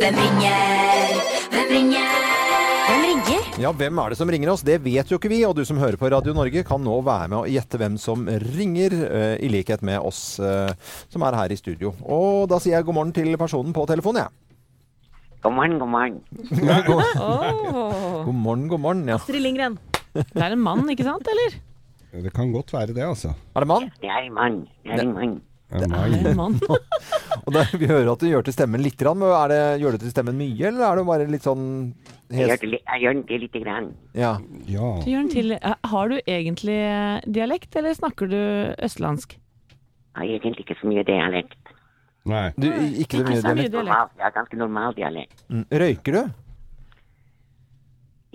[0.00, 1.10] Hvem ringer?
[1.52, 2.12] Hvem ringer?
[2.86, 3.48] Hvem ringer?
[3.60, 4.62] Ja, hvem er det som ringer oss?
[4.64, 5.42] Det vet jo ikke vi.
[5.44, 8.22] Og du som hører på Radio Norge kan nå være med og gjette hvem som
[8.56, 10.72] ringer, eh, i likhet med oss eh,
[11.12, 11.92] som er her i studio.
[12.08, 15.36] Og da sier jeg god morgen til personen på telefonen, jeg.
[15.44, 16.16] God morgen, god morgen.
[17.28, 18.24] Åh.
[18.24, 19.04] God morgen, god morgen.
[19.04, 19.20] Ja.
[19.20, 19.76] Astrid Lindgren.
[20.16, 21.60] Det er en mann, ikke sant, eller?
[22.24, 23.36] Det kan godt være det, altså.
[23.52, 23.92] Er det mann?
[24.00, 24.60] Det er en mann.
[24.80, 25.38] Det er en mann.
[25.70, 26.56] Ja, Er en mann?
[27.46, 29.00] Og det, vi hører at du gjør til stemmen litt.
[29.06, 31.64] Men er det, gjør du til stemmen mye, eller er du bare litt sånn
[32.34, 32.50] hes?
[32.62, 33.92] jeg gjør det lite grann.
[34.18, 34.32] Ja.
[34.70, 34.90] Ja.
[35.04, 35.54] Du gjør den til.
[35.56, 38.38] Eh, Har du egentlig eh, dialekt, eller snakker du
[38.82, 39.38] østlandsk?
[39.38, 41.74] Jeg har egentlig ikke så mye dialekt.
[42.28, 42.44] Nei.
[42.58, 43.74] Du, ikke så mye Ikke så mye dialekt.
[43.78, 45.44] Normal, jeg har ganske normal dialekt.
[45.48, 45.64] Mm.
[45.82, 46.22] Røyker du?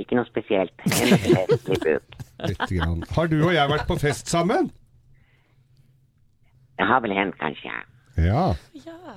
[0.02, 0.74] Ikke noe spesielt.
[2.46, 3.06] Litt grann.
[3.16, 4.72] Har du og jeg vært på fest sammen?
[6.78, 7.72] Det har vel hendt, kanskje.
[8.18, 8.54] Ja.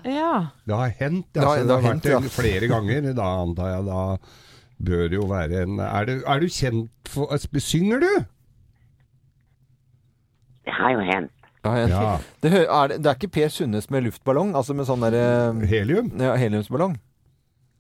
[0.05, 0.33] Ja.
[0.67, 1.27] Det har hendt.
[1.33, 2.21] Det har- Altså, det det har vært hendt, ja.
[2.35, 3.15] flere ganger.
[3.15, 4.03] Da antar jeg da
[4.89, 7.27] bør det jo være en Er du, er du kjent for
[7.59, 8.25] Synger du?
[10.65, 11.33] Det har jo hendt.
[11.65, 12.19] Ja, Ja.
[12.43, 14.55] Det, er, det er ikke Per Sundnes med luftballong?
[14.57, 16.13] Altså med sånn derre Helium?
[16.21, 16.97] ja, heliumsballong?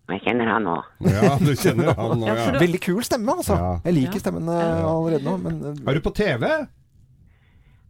[0.08, 0.84] Jeg kjenner han òg.
[1.04, 2.58] Ja, du kjenner han òg, Ja.
[2.58, 3.54] Veldig kul stemme, altså.
[3.60, 3.80] Ja.
[3.84, 6.48] Jeg liker stemmen eh, allerede nå, men Er du på TV?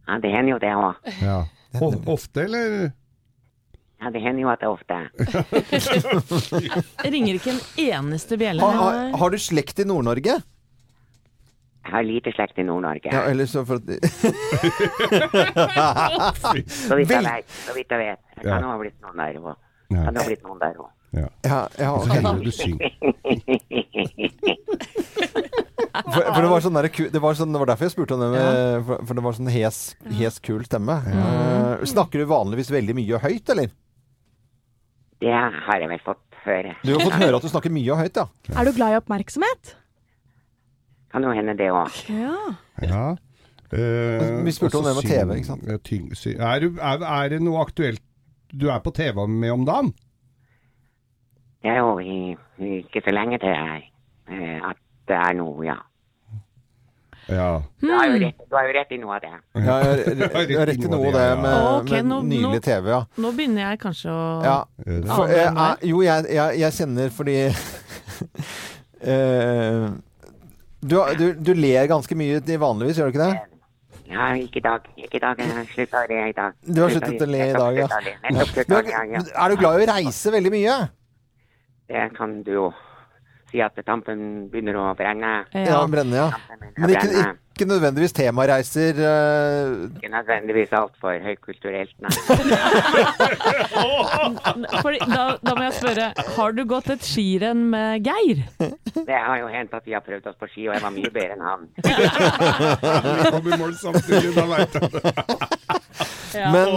[0.09, 0.95] Ja, det hender jo det òg.
[1.23, 1.37] Ja.
[2.05, 2.91] Ofte, eller?
[3.99, 4.95] Ja, det hender jo at det er ofte
[7.13, 8.61] Ringer ikke en eneste bjelle.
[8.63, 10.39] har, har, har du slekt i Nord-Norge?
[11.89, 13.09] Jeg har lite slekt i Nord-Norge.
[13.11, 13.83] Ja, eller så for at
[16.69, 17.49] Så vidt jeg vet.
[17.65, 18.19] Så vidt jeg vet.
[18.37, 19.55] Jeg kan ha blitt noen der òg.
[19.89, 20.89] Kan ha blitt noen der òg.
[21.17, 21.27] Ja.
[21.43, 22.13] Ja, ja Så ok.
[22.13, 22.89] hender det du synger.
[26.05, 28.21] For, for det var sånn der, det var sånn, det var derfor jeg spurte om
[28.23, 29.79] det med For, for det var sånn hes,
[30.19, 30.95] hes kul stemme.
[31.09, 33.71] Uh, snakker du vanligvis veldig mye og høyt, eller?
[35.19, 36.75] Det har jeg vel fått høre.
[36.85, 38.27] Du har fått høre at du snakker mye og høyt, ja.
[38.59, 39.73] Er du glad i oppmerksomhet?
[41.11, 41.95] Kan jo hende det òg.
[42.13, 42.35] Ja.
[42.85, 43.05] Ja.
[43.73, 45.65] Eh, Vi spurte om det med TV, ikke sant?
[45.85, 48.01] tyng- Er, er, er det noe aktuelt
[48.49, 49.91] du er på TV med om dagen?
[51.61, 53.83] Det er jo ikke så lenge til jeg,
[54.31, 55.75] eh, at det er noe, ja.
[57.29, 57.49] Ja.
[57.81, 59.31] Du har jo rett, du har jo rett i noe av det.
[59.53, 63.03] Ja, jeg, har rett i noe av det med, med nå- nylig TV, ja.
[63.21, 64.57] Nå begynner jeg kanskje å ja.
[65.11, 67.37] For, eh, eh, jo, jeg, jeg, jeg kjenner fordi
[69.13, 69.85] eh,
[70.79, 73.47] du, du, du ler ganske mye vanligvis, gjør du ikke det?
[74.09, 74.85] Ja, ikke i dag.
[74.97, 75.41] Ikke i dag.
[75.43, 76.55] Jeg slutta å le i dag.
[76.65, 77.89] Du har sluttet å le i dag, ja.
[79.21, 80.77] er du glad i å reise veldig mye?
[81.89, 82.69] Det kan du jo
[83.49, 85.45] si at tampen begynner å brenne.
[85.53, 86.29] Ja, brenne, ja.
[86.33, 88.93] Tampen Men ikke, ikke nødvendigvis temareiser.
[88.99, 89.03] Uh...
[89.97, 92.11] Ikke nødvendigvis altfor høykulturelt, nei.
[94.83, 96.05] Fordi, da, da må jeg spørre,
[96.37, 98.37] har du gått et skirenn med Geir?
[98.95, 101.11] Det har jo hendt at vi har prøvd oss på ski, og jeg var mye
[101.19, 101.61] bedre enn han.
[103.19, 105.01] Vi kom i mål samtidig, da veit jeg det.
[106.33, 106.69] Men,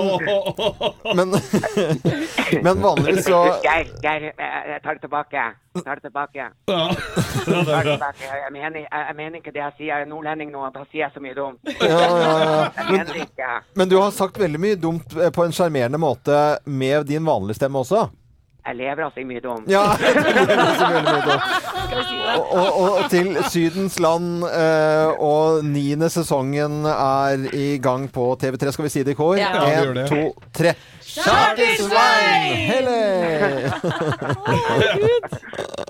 [1.18, 1.34] men,
[2.66, 5.44] men vanligvis så Geir, Geir, jeg tar det tilbake.
[5.74, 6.46] Jeg tar det tilbake.
[6.68, 8.30] Jeg tar det tilbake.
[8.44, 9.86] Jeg mener, jeg, mener ikke det jeg sier.
[9.88, 11.70] Jeg er nordlending nå, da sier jeg så mye dumt.
[11.80, 12.32] ja, ja,
[12.76, 12.90] ja.
[12.90, 13.12] Men,
[13.80, 17.60] men du har sagt veldig mye dumt eh, på en sjarmerende måte med din vanlige
[17.60, 18.04] stemme også.
[18.66, 19.64] Jeg lever altså i mye dom.
[19.68, 19.82] Ja.
[22.32, 28.72] Og, og, og til Sydens land, eh, og niende sesongen er i gang på TV3.
[28.72, 29.36] Skal vi si det i kor?
[29.36, 29.50] Ja.
[29.68, 30.22] Ja, to,
[30.54, 30.72] tre.
[31.02, 32.56] Charter-Svein!
[32.70, 33.00] Helle!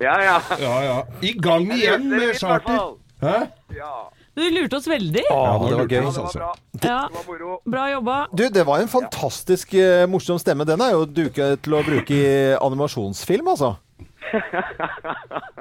[0.02, 0.36] Ja, ja.
[0.58, 0.96] Ja, ja.
[1.22, 2.96] I gang igjen med charter.
[3.22, 3.36] Hæ?
[3.76, 3.94] Ja.
[4.34, 5.22] Du lurte oss veldig.
[5.28, 6.04] Ja, nå det var gøy.
[6.08, 6.40] altså.
[6.40, 7.58] Ja, Det var moro.
[7.68, 8.14] bra jobba.
[8.32, 10.64] Du, det var en fantastisk eh, morsom stemme.
[10.64, 13.74] Den er jo duket til å bruke i animasjonsfilm, altså.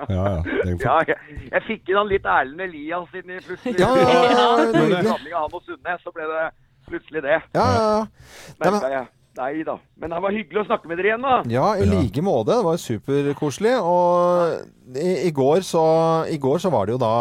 [0.07, 0.41] Ja, ja.
[0.41, 1.17] Får- Ja, jeg,
[1.51, 3.79] jeg fikk inn han litt Erlend Elias inn i plutselig.
[3.79, 5.01] Ja, ja, ja, ja, Med nydelig.
[5.07, 6.45] blanding av han og Sunne, så ble det
[6.87, 7.39] plutselig det.
[7.57, 8.05] Ja, ja, ja.
[8.05, 9.07] Nei, Merka men, jeg.
[9.41, 9.75] Nei da.
[10.01, 11.35] Men det var hyggelig å snakke med dere igjen, da.
[11.47, 12.51] ja, i like måte.
[12.55, 13.75] Det var superkoselig.
[13.79, 15.83] Og i, i, går så,
[16.31, 17.11] i går så var det jo da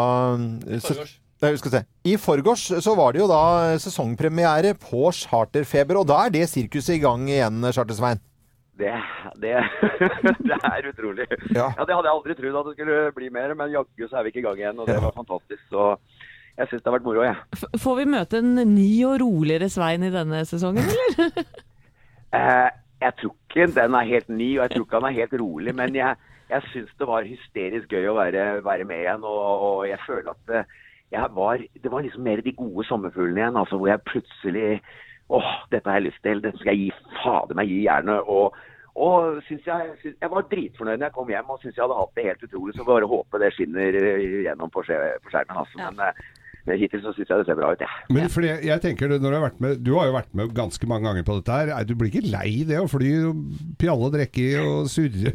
[0.79, 1.79] ses- Nei, skal se.
[2.05, 6.99] I forgårs så var det jo da sesongpremiere på Charterfeber, og da er det sirkuset
[6.99, 8.21] i gang igjen, Charter-Svein.
[8.77, 8.91] Det,
[9.41, 9.55] det,
[10.49, 11.25] det er utrolig.
[11.53, 11.71] Ja.
[11.77, 11.85] Ja.
[11.85, 14.33] Det hadde jeg aldri trodd at det skulle bli mer, men jaggu så er vi
[14.33, 15.63] ikke i gang igjen, og det var fantastisk.
[15.73, 15.87] Så
[16.59, 17.37] jeg syns det har vært moro, jeg.
[17.57, 21.33] F får vi møte en ny og roligere Svein i denne sesongen, eller?
[22.31, 22.69] Eh,
[23.03, 25.73] jeg tror ikke den er helt ny, og jeg tror ikke han er helt rolig,
[25.75, 29.25] men jeg, jeg syns det var hysterisk gøy å være, være med igjen.
[29.27, 30.90] Og, og jeg føler at det, jeg
[31.35, 34.81] var, det var liksom mer de gode sommerfuglene igjen, altså hvor jeg plutselig
[35.31, 36.41] Åh, dette har jeg lyst til.
[36.43, 38.19] Dette skal jeg gi fader meg gi jernet.
[38.27, 38.51] Og,
[38.99, 41.99] og synes jeg, synes, jeg var dritfornøyd når jeg kom hjem og syntes jeg hadde
[42.01, 42.75] hatt det helt utrolig.
[42.75, 45.61] Så bare håpe det skinner eh, gjennom på, skje- på skjermen.
[45.63, 45.79] Altså.
[45.79, 45.91] Ja.
[45.95, 46.11] Men
[46.67, 47.89] men hittil så syns jeg det ser bra ut, jeg.
[48.13, 50.51] Men fordi jeg tenker, det, når du, har vært med, du har jo vært med
[50.53, 51.71] ganske mange ganger på dette her.
[51.73, 53.39] Er- Du blir ikke lei det å fly og
[53.81, 55.31] pjalle og drikke og surre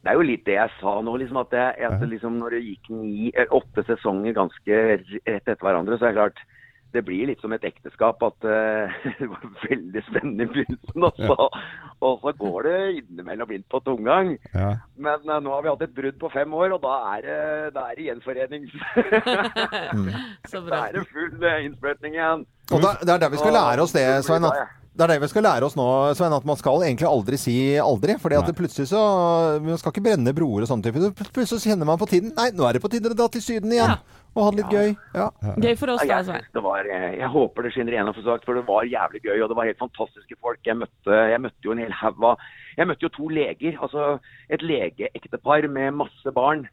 [0.00, 2.62] Det er jo litt det jeg sa nå, liksom at, jeg, at liksom når det
[2.64, 6.40] gikk ni, åtte sesonger ganske rett etter hverandre, så er det klart
[6.90, 11.06] det blir litt som et ekteskap at uh, det var veldig spennende i begynnelsen.
[11.06, 11.46] Og så,
[12.06, 14.32] og så går det innimellom inn på tomgang.
[14.54, 14.72] Ja.
[14.98, 17.38] Men uh, nå har vi hatt et brudd på fem år, og da er det,
[17.76, 18.66] da er det gjenforening.
[20.50, 22.44] Så Da er det full eh, innsprøytning igjen.
[22.70, 24.46] Og da, det er der vi skal lære oss det, Svein.
[24.50, 24.79] At.
[24.90, 25.86] Det er det vi skal lære oss nå,
[26.18, 28.16] Svein, at man skal egentlig aldri si aldri.
[28.18, 29.02] fordi at det plutselig så
[29.62, 31.12] Man skal ikke brenne broer og sånne typer.
[31.30, 32.32] Plutselig så kjenner man på tiden.
[32.36, 33.94] Nei, nå er det på tide å dra til Syden igjen.
[34.34, 34.90] Og ha det litt gøy.
[35.14, 35.28] Ja.
[35.58, 36.44] Gøy for oss, da, Svein.
[36.54, 39.38] det var, eh, jeg håper det skinner igjennom, for sagt, for det var jævlig gøy.
[39.42, 40.60] Og det var helt fantastiske folk.
[40.66, 43.78] Jeg møtte, jeg møtte jo en hel haug av Jeg møtte jo to leger.
[43.82, 44.10] Altså
[44.50, 46.66] et legeektepar med masse barn.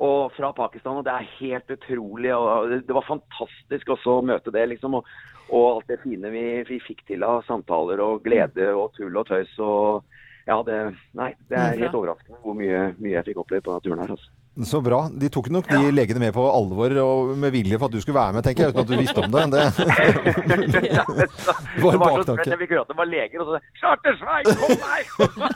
[0.00, 2.32] Og fra Pakistan, og det er helt utrolig.
[2.34, 4.96] og Det var fantastisk også å møte det, liksom.
[4.96, 5.10] Og,
[5.50, 9.28] og alt det fine vi, vi fikk til av samtaler og glede og tull og
[9.28, 9.52] tøys.
[9.58, 10.04] og
[10.48, 10.78] ja, det,
[11.14, 14.14] nei, det er helt overraskende hvor mye, mye jeg fikk oppleve på denne turen her.
[14.16, 14.39] altså.
[14.64, 15.08] Så bra.
[15.12, 18.18] De tok nok de legene med på alvor og med vilje for at du skulle
[18.18, 19.44] være med, tenker jeg, uten at du visste om det.
[19.54, 20.82] det.
[20.90, 21.28] Ja, det
[21.84, 22.58] Var var baktanke.
[22.58, 25.04] Vi kunne at det var leger, og så Charter-Svein, kom her!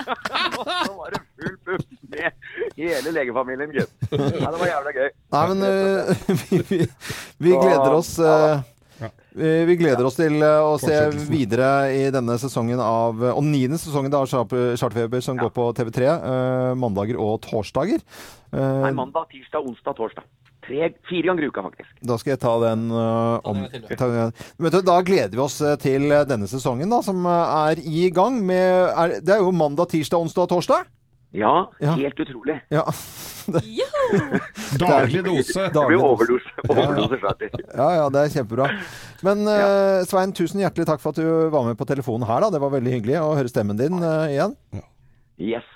[0.61, 2.30] og så var det full pupp med
[2.78, 4.07] hele legefamilien, gutt.
[4.14, 5.11] Ja, det var jævla gøy.
[5.35, 6.80] Nei, men uh, vi, vi,
[7.42, 8.62] vi gleder oss øh,
[9.35, 10.94] vi vi gleder oss til øh, å se
[11.27, 16.14] videre i denne sesongen av Og niende sesongen av Chartfeber som som går på TV3
[16.14, 18.03] øh, mandager og torsdager.
[18.55, 20.27] Eh, Nei, mandag, tirsdag, onsdag, torsdag.
[20.64, 21.90] Tre, fire ganger i uka, faktisk.
[22.07, 23.64] Da skal jeg ta den uh, om
[23.99, 24.07] ta,
[24.57, 29.18] du, Da gleder vi oss til denne sesongen, da, som er i gang med er,
[29.20, 30.93] Det er jo mandag, tirsdag, onsdag og torsdag.
[31.35, 31.97] Ja, Ja.
[31.99, 32.61] helt utrolig.
[32.70, 32.85] Ja.
[34.79, 35.66] Daglig dose.
[35.75, 36.07] Det blir dose.
[36.07, 36.51] overdose.
[36.68, 37.51] overdose.
[37.77, 38.68] Ja, ja, det er kjempebra.
[39.27, 42.44] Men uh, Svein, tusen hjertelig takk for at du var med på telefonen her.
[42.47, 42.53] da.
[42.55, 44.57] Det var veldig hyggelig å høre stemmen din uh, igjen.
[45.38, 45.66] Yes.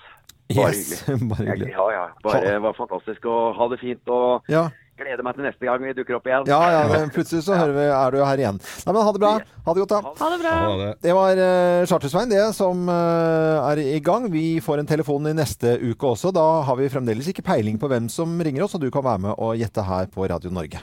[0.49, 1.29] Bare Yes, hyggelig.
[1.35, 1.73] bare hyggelig.
[1.75, 2.05] ja, ja.
[2.25, 3.27] Bare det var fantastisk.
[3.29, 4.01] å ha det fint.
[4.09, 4.69] Og Ja,
[4.99, 6.49] gleder meg til neste gang vi dukker opp igjen.
[6.51, 8.61] ja, ja men plutselig så hører vi, er du her igjen.
[8.61, 9.33] Nei, men Ha det bra.
[9.69, 10.15] Ha det godt, da.
[10.21, 10.55] Ha det bra.
[10.83, 10.91] Det.
[11.07, 14.29] Det var uh, Chartersveien det som uh, er i gang.
[14.33, 16.35] Vi får en telefon i neste uke også.
[16.35, 19.29] Da har vi fremdeles ikke peiling på hvem som ringer oss, og du kan være
[19.29, 20.83] med og gjette her på Radio Norge.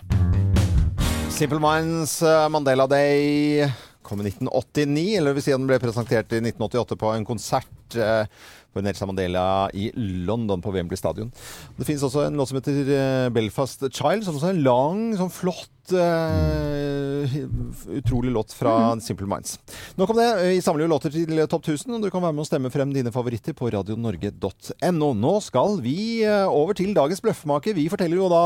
[1.36, 3.68] Simple Minds eh, Mandela Day
[4.06, 7.26] kom i 1989, eller det vil si at den ble presentert i 1988 på en
[7.28, 8.30] konsert eh,
[8.76, 11.32] for Nelson Mandela i London på Wembley Stadion.
[11.78, 15.06] Det finnes også en låt som heter eh, Belfast Child, som også er en lang,
[15.16, 17.36] sånn flott eh,
[17.98, 19.60] utrolig låt fra Simple Minds.
[19.96, 20.28] Nok om det.
[20.50, 22.94] Vi samler jo låter til Topp 1000, og du kan være med og stemme frem
[22.96, 25.12] dine favoritter på radionorge.no.
[25.14, 27.78] Nå skal vi eh, over til dagens bløffmaker.
[27.78, 28.44] Vi forteller jo da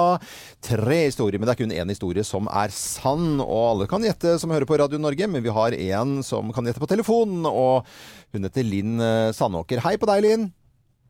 [0.65, 3.39] tre historier, men det er kun én historie som er sann.
[3.39, 6.67] Og alle kan gjette som hører på Radio Norge, men vi har en som kan
[6.67, 7.41] gjette på telefon.
[7.47, 7.87] Og
[8.35, 9.83] hun heter Linn eh, Sandåker.
[9.85, 10.49] Hei på deg, Linn.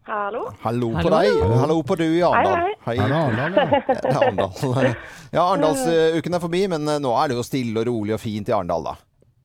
[0.07, 0.45] Hallo.
[0.63, 1.17] Hallo på Hallo.
[1.19, 1.57] deg.
[1.59, 2.71] Hallo på du i Arendal.
[2.85, 3.09] Hei, hei.
[3.12, 3.49] hei.
[3.89, 4.95] Det er Arendal.
[5.35, 8.49] Ja, Arendalsuken er forbi, men eh, nå er det jo stille og rolig og fint
[8.49, 8.95] i Arendal, da.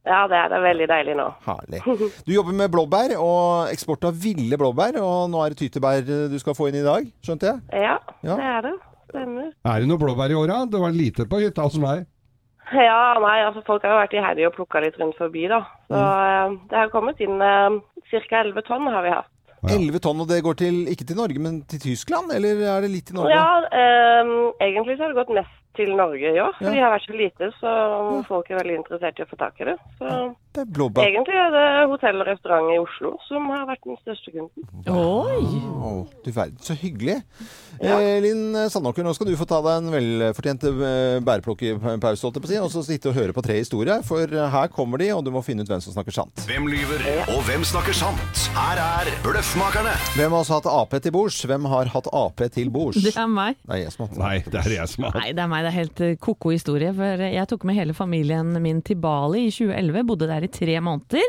[0.04, 1.26] Ja, det er det veldig deilig nå.
[1.46, 1.80] Herlig.
[2.26, 6.26] Du jobber med blåbær og eksport av ville blåbær, og nå er det tyttebær eh,
[6.32, 7.84] du skal få inn i dag, skjønte jeg?
[7.84, 8.36] Ja, Ja.
[8.40, 8.74] det er det.
[9.10, 9.52] Stemmer.
[9.68, 10.64] Er det noe blåbær i åra?
[10.70, 12.06] Det var lite på hytta hos meg.
[12.72, 15.60] Ja, nei, altså folk har jo vært iherdige og plukka litt rundt forbi, da.
[15.92, 16.56] Så mm.
[16.72, 17.76] det har kommet inn eh,
[18.08, 18.40] ca.
[18.40, 19.30] 11 tonn har vi hatt.
[19.72, 22.32] 11 tonn, og det går til, ikke til Norge, men til Tyskland?
[22.36, 23.34] Eller er det litt til Norge?
[23.34, 24.32] Ja, eh,
[24.68, 26.54] egentlig så har det gått mest til Norge i år.
[26.58, 26.72] For Ja.
[26.74, 29.64] de har vært så lite, så folk er veldig interessert i å få tak i
[29.70, 29.76] det.
[29.98, 33.96] Så Det er egentlig er det hotell og restaurant i Oslo som har vært den
[34.04, 34.62] største kunden.
[34.86, 35.42] Oi!
[35.84, 37.16] Å, du verden, så hyggelig.
[37.82, 42.44] Eh, Linn Sandåker, nå skal du få ta deg en velfortjent eh, bæreplukkepause, holdt jeg
[42.44, 45.02] på å si, og så sitte og høre på tre historier, for eh, her kommer
[45.02, 46.44] de, og du må finne ut hvem som snakker sant.
[46.46, 47.02] Hvem lyver,
[47.34, 48.44] og hvem snakker sant?
[48.54, 49.96] Her er Bløffmakerne.
[50.14, 51.40] Hvem har også hatt Ap til bords?
[51.50, 53.02] Hvem har hatt Ap til bords?
[53.02, 53.58] Det er meg.
[53.66, 55.50] Det er jeg som har hatt Nei, det er jeg som har Nei, det er
[55.50, 55.63] meg.
[55.64, 56.92] Det er helt eh, ko-ko historie.
[56.96, 60.04] For jeg tok med hele familien min til Bali i 2011.
[60.08, 61.24] Bodde der i tre måneder.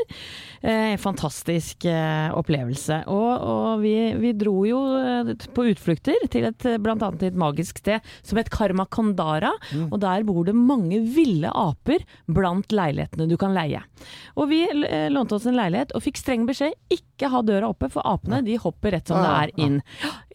[0.66, 3.04] Eh, fantastisk eh, opplevelse.
[3.12, 7.80] Og, og vi, vi dro jo eh, på utflukter til et, eh, annet et magisk
[7.80, 9.54] sted som het Karma Kandara.
[9.88, 13.82] Og der bor det mange ville aper blant leilighetene du kan leie.
[14.36, 17.88] Og vi eh, lånte oss en leilighet og fikk streng beskjed ikke ha døra oppe,
[17.94, 19.80] for apene de hopper rett som det er inn.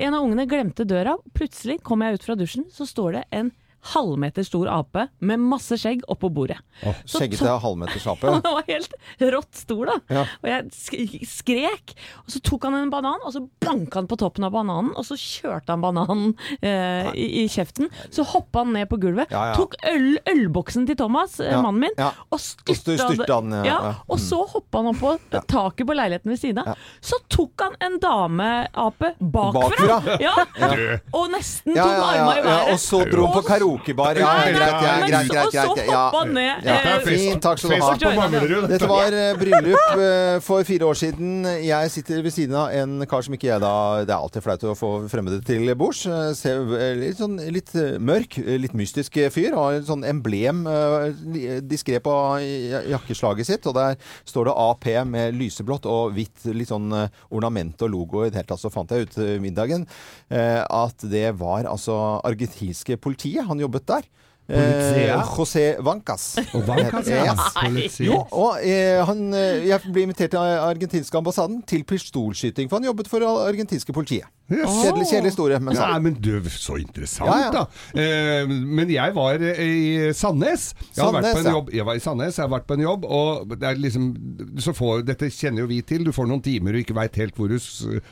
[0.00, 1.18] En av ungene glemte døra.
[1.36, 3.52] Plutselig kom jeg ut fra dusjen, så står det en
[3.94, 6.58] halvmeter stor ape med masse skjegg oppå bordet.
[6.84, 9.96] Oh, Skjeggete to- Ja, Han var helt rått stor, da.
[10.12, 10.24] Ja.
[10.42, 11.94] Og jeg skrek.
[12.24, 14.92] Og så tok han en banan, og så banka han på toppen av bananen.
[14.96, 17.88] Og så kjørte han bananen eh, i, i kjeften.
[18.12, 19.32] Så hoppa han ned på gulvet.
[19.32, 19.56] Ja, ja.
[19.58, 21.96] Tok øl, ølboksen til Thomas, eh, mannen min,
[22.30, 23.08] og styrta,
[23.40, 23.96] han.
[24.08, 25.16] Og så hoppa han opp på
[25.50, 26.76] taket på leiligheten ved siden av.
[27.00, 30.00] Så tok han en dameape bakfra.
[30.00, 31.00] Bakfra?
[31.16, 32.72] Og nesten tok ja, arma i været.
[32.74, 34.18] og så dro han på Karaokebar.
[34.20, 36.24] Ja, greit, greit, ja, greit, greit, så greit, ja.
[36.24, 36.64] ned.
[36.64, 36.76] Ja.
[36.76, 38.28] eh, Fint, takk skal du ha.
[38.70, 38.88] Dette.
[38.90, 41.46] Var eh, bryllup eh, for fire år siden.
[41.64, 43.72] Jeg sitter ved siden av en kar som ikke jeg da
[44.06, 46.02] Det er alltid flaut å få fremmede til bords.
[46.38, 46.64] Ser
[46.98, 49.54] litt sånn litt mørk, litt mystisk fyr.
[49.56, 50.64] Har et sånn emblem
[51.70, 52.14] diskré på
[52.90, 53.70] jakkeslaget sitt.
[53.70, 56.90] Og der står det AP med lyseblått og hvitt litt sånn
[57.30, 58.24] ornament og logo.
[58.24, 59.86] I det hele tatt så fant jeg ut middagen
[60.30, 63.46] eh, at det var altså argentinske politiet.
[63.48, 64.02] Han jobbet der.
[64.50, 65.20] Politia?
[65.20, 66.26] Eh, José Vancas.
[66.56, 67.34] Og Vancas, ja.
[67.70, 68.00] Yes.
[68.10, 72.90] Jo, og eh, han, eh, jeg ble invitert til argentinske ambassaden til pistolskyting, for han
[72.90, 74.28] jobbet for det argentinske politiet.
[74.50, 74.66] Yes.
[74.82, 77.50] Kjedelig, kjedelig historie, men Ja, men du, så interessant, Ja, ja.
[77.54, 77.60] da.
[77.94, 80.72] Eh, men jeg var eh, i Sandnes.
[80.96, 81.70] Jeg har vært på en jobb.
[81.76, 84.08] Jeg var i Sandnes, jeg har vært på en jobb, og det er liksom
[84.58, 86.02] så får, Dette kjenner jo vi til.
[86.02, 87.54] Du får noen timer og ikke veit helt hvor du,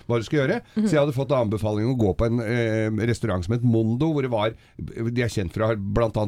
[0.07, 0.61] hva du skal gjøre.
[0.77, 4.23] Så jeg hadde fått anbefaling å gå på en eh, restaurant som het Mondo, hvor
[4.23, 5.75] det var De er kjent for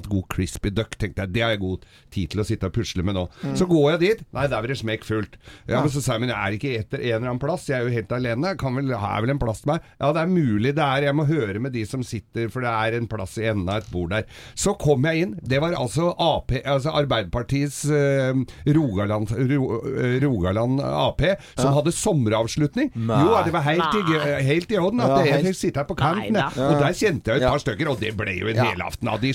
[0.02, 0.10] bl.a.
[0.10, 0.96] god crispy duck.
[0.98, 3.28] Tenkte jeg, det har jeg god tid til å sitte og pusle med nå.
[3.42, 3.56] Mm.
[3.56, 4.24] Så går jeg dit.
[4.32, 5.36] Nei, der blir det smekkfullt.
[5.68, 7.66] Ja, men så sa jeg, men jeg er ikke etter en eller annen plass.
[7.68, 8.54] Jeg er jo helt alene.
[8.60, 9.80] Kan vel, har vel en plass til meg?
[10.00, 11.02] Ja, det er mulig det er.
[11.10, 13.82] Jeg må høre med de som sitter, for det er en plass i enden av
[13.82, 14.24] et bord der.
[14.54, 15.36] Så kom jeg inn.
[15.42, 18.34] Det var altså Ap, altså Arbeiderpartiets eh,
[18.74, 21.20] Rogaland, Ro, eh, Rogaland Ap,
[21.56, 21.74] som Ja.
[21.80, 22.90] hadde sommeravslutning.
[22.94, 23.20] Nei.
[23.24, 24.42] Jo, det var helt, i, Nei.
[24.46, 26.32] helt i orden at Ja, jeg fikk sitte her på kanten.
[26.36, 26.48] Nei.
[26.56, 27.50] Og der kjente jeg et Ja.
[27.50, 28.64] par stykker, og det ble jo en Ja.
[28.72, 29.32] helaften av de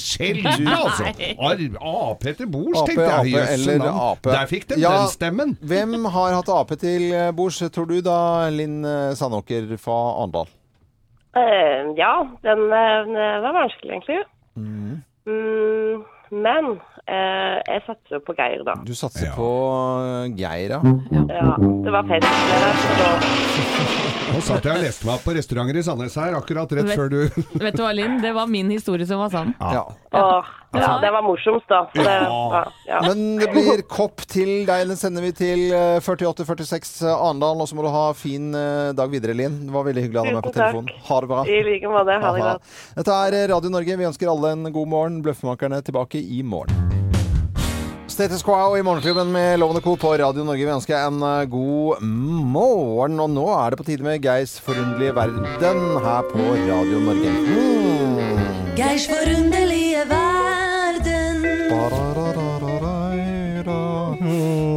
[0.55, 1.03] sjeldne, altså.
[1.85, 3.33] Ap til bords, tenkte jeg.
[3.35, 4.33] Ape, eller ape.
[4.33, 5.55] Der fikk de Ja, den stemmen.
[5.61, 8.19] Hvem har hatt Ap til eh, bords, tror du da,
[8.53, 10.51] Linn eh, Sandåker fra Arendal?
[11.35, 12.13] Uh, ja,
[12.47, 14.21] den, den var vanskelig, egentlig.
[14.55, 15.01] Mm,
[16.31, 18.73] men eh, jeg satser på Geir, da.
[18.85, 19.49] Du satser på
[20.01, 20.81] eh, Geir, ja.
[21.11, 23.11] Ja, det var fest så da
[24.35, 26.97] Nå satt jeg og leste meg opp på restauranter i Sandnes her, akkurat rett Vet-
[26.97, 27.19] før du
[27.61, 28.17] Vet du hva, Linn?
[28.23, 29.53] Det var min historie som var sann.
[29.61, 29.85] Ja.
[30.17, 31.83] Åh, ja, det var morsomst, da.
[31.93, 32.99] Så det, ja, ja.
[33.05, 34.89] Men det blir kopp til deg.
[34.89, 37.61] Den sender vi til eh, 4846 Arendal.
[37.63, 39.61] Og så må du ha fin eh, dag videre, Linn.
[39.69, 40.91] Det var veldig hyggelig å ha deg med på telefonen.
[41.07, 41.45] Ha det bra.
[41.47, 42.19] I like måte.
[42.25, 42.75] Ha det godt.
[42.99, 43.99] Dette er Radio Norge.
[44.03, 45.21] Vi ønsker alle en god morgen.
[45.23, 46.94] Bløffmakerne tilbake i morgen.
[48.15, 49.95] Status Quo i Morgenklubben med Lovende Co.
[49.99, 50.63] på Radio Norge.
[50.63, 51.99] Vi ønsker en eh, god
[52.47, 53.17] morgen.
[53.19, 55.43] Og nå er det på tide med Geirs forunderlige verden
[56.05, 57.33] her på Radio Norge.
[57.43, 58.77] Mm.
[58.79, 61.41] Geirs forunderlige verden.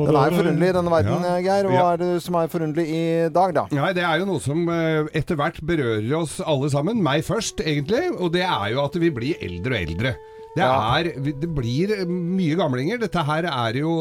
[0.09, 1.35] Den er jo forunderlig, denne verden, Ja.
[1.45, 1.69] Geir.
[1.69, 1.93] Hva Ja.
[1.93, 3.67] er det som er forunderlig i dag, da?
[3.71, 6.99] Nei, det er jo noe som eh, etter hvert berører oss alle sammen.
[7.03, 8.09] Meg først, egentlig.
[8.19, 10.15] Og det er jo at vi blir eldre og eldre.
[10.59, 13.01] Det, er, det blir mye gamlinger.
[13.03, 13.93] Dette her er jo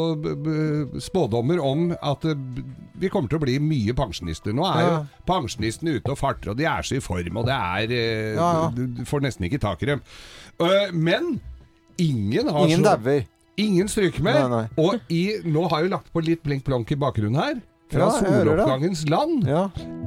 [1.02, 2.34] spådommer om at eh,
[2.98, 4.54] vi kommer til å bli mye pensjonister.
[4.56, 5.00] Nå er jo Ja.
[5.28, 8.48] pensjonistene ute og farter, og de er så i form, og det er eh, Ja,
[8.62, 8.68] ja.
[8.74, 10.02] Du, får nesten ikke tak i dem.
[10.60, 11.40] Eh, men
[11.98, 13.26] ingen har Ingen så dauer.
[13.58, 14.38] Ingen stryker med.
[14.38, 14.66] Nei, nei.
[14.78, 17.56] Og i, nå har jeg jo lagt på litt blink-blonk i bakgrunnen her.
[17.88, 19.46] Fra Ja, soloppgangens land.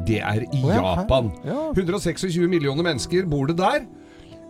[0.08, 0.82] Det er i oh, ja.
[1.02, 1.32] Japan.
[1.44, 1.72] Ja.
[1.74, 3.84] 126 millioner mennesker bor det der.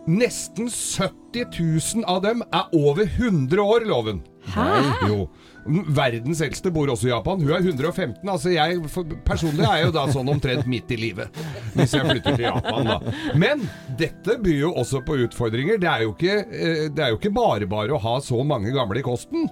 [0.06, 1.46] Nesten 70
[1.94, 4.22] 000 av dem er over 100 år, Loven.
[4.50, 4.64] Hæ?
[5.08, 5.28] Jo.
[5.66, 7.40] Verdens eldste bor også i Japan.
[7.42, 8.28] Hun er 115.
[8.28, 8.80] Altså jeg,
[9.26, 11.42] personlig er jeg jo da sånn omtrent midt i livet.
[11.76, 13.14] Hvis jeg flytter til Japan, da.
[13.38, 13.62] Men
[14.00, 15.78] dette byr jo også på utfordringer.
[15.82, 18.72] Det er jo ikke, eh, det er jo ikke bare bare å ha så mange
[18.74, 19.46] gamle i kosten.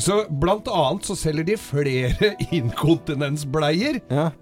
[0.00, 4.00] Så blant annet så selger de flere inkontinensbleier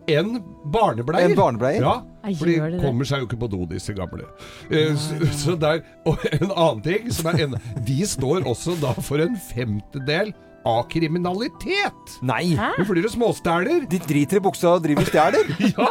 [0.08, 0.38] enn
[0.72, 1.30] barnebleier.
[1.32, 1.82] En barnebleier?
[1.84, 1.96] Ja,
[2.38, 4.26] for de kommer seg jo ikke på do, disse gamle.
[4.70, 7.54] Eh, Så, så der, og en annen ting som er en,
[7.86, 10.32] De står også da for en femtedel
[10.68, 12.16] av kriminalitet.
[12.26, 12.52] Nei!
[12.58, 13.86] Nå flyr det småstæler.
[13.90, 15.50] De driter i buksa og driver og stjeler?
[15.72, 15.88] ja!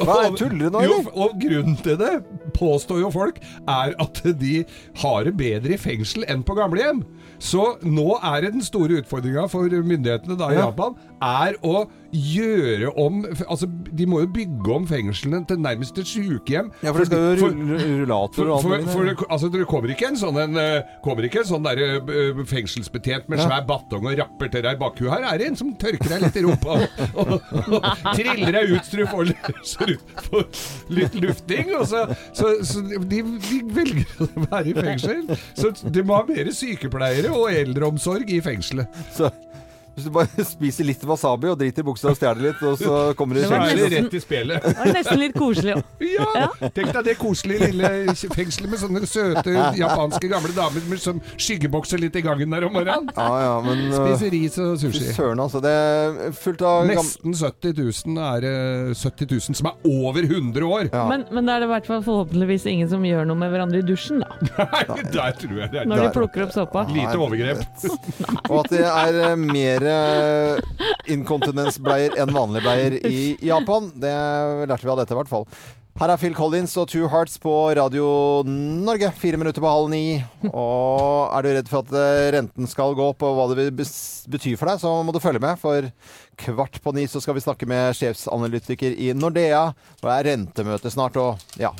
[0.00, 2.12] Hva er tuller du nå, Jo, og grunnen til det,
[2.56, 4.60] påstår jo folk, er at de
[5.02, 7.04] har det bedre i fengsel enn på gamlehjem.
[7.40, 10.66] Så nå er det den store utfordringa for myndighetene da i Ja.
[10.68, 16.08] Japan, er å gjøre om Altså, de må jo bygge om fengslene til nærmest et
[16.10, 16.70] sykehjem.
[16.82, 20.08] Ja, for det skal jo rullator og alt for, for, det, altså, det kommer ikke
[20.10, 24.16] en sånn, en, eh, kommer ikke en sånn der, eh, fengselsbetjent med svær batong og
[24.18, 25.10] rapper til deg i bakhuet.
[25.14, 27.34] Her er det en som tørker deg litt i rumpa og, og,
[27.78, 29.30] og triller deg ut så du får,
[30.96, 31.74] litt- lufting.
[31.78, 35.22] Og så, så, så de, de velger å være i fengsel.
[35.58, 39.00] Så de må ha mer sykepleiere og eldreomsorg i fengselet.
[39.14, 39.30] Så
[40.00, 43.00] hvis du bare spiser litt wasabi og driter i buksa og stjeler litt, og så
[43.18, 44.66] kommer du i Så er det fengsel rett i spelet.
[44.66, 45.86] Det var nesten litt koselig òg.
[46.20, 51.20] Ja, tenk deg det koselige lille fengselet med sånne søte japanske gamle damer med som
[51.40, 53.10] skyggebokser litt i gangen der om morgenen.
[53.16, 55.04] Ja, ja, men uh, Spiser ris og sushi.
[55.16, 55.62] Søren, altså.
[55.64, 58.46] Det er fullt av Nesten 70 000 er
[58.96, 60.90] 70 000 som er over 100 år.
[61.10, 63.82] Men, men da er det i hvert fall forhåpentligvis ingen som gjør noe med hverandre
[63.82, 64.66] i dusjen, da.
[65.14, 66.84] Der tror jeg det er Når de plukker opp såpa.
[66.90, 67.64] Lite overgrep.
[68.48, 73.90] Og at det er eh, mer eh, inkontinensbleier enn vanlige bleier i Japan.
[73.98, 74.14] Det
[74.70, 75.46] lærte vi av dette, i hvert fall.
[76.00, 78.06] Her er Phil Collins og Two Hearts på Radio
[78.46, 79.10] Norge.
[79.20, 80.22] Fire minutter på halv ni.
[80.48, 83.74] Og er du redd for at eh, renten skal gå opp, og hva det vil
[83.76, 85.60] bety for deg, så må du følge med.
[85.60, 85.90] For
[86.40, 89.66] kvart på ni så skal vi snakke med sjefsanalytiker i Nordea.
[90.00, 91.74] Og det er rentemøte snart, og ja.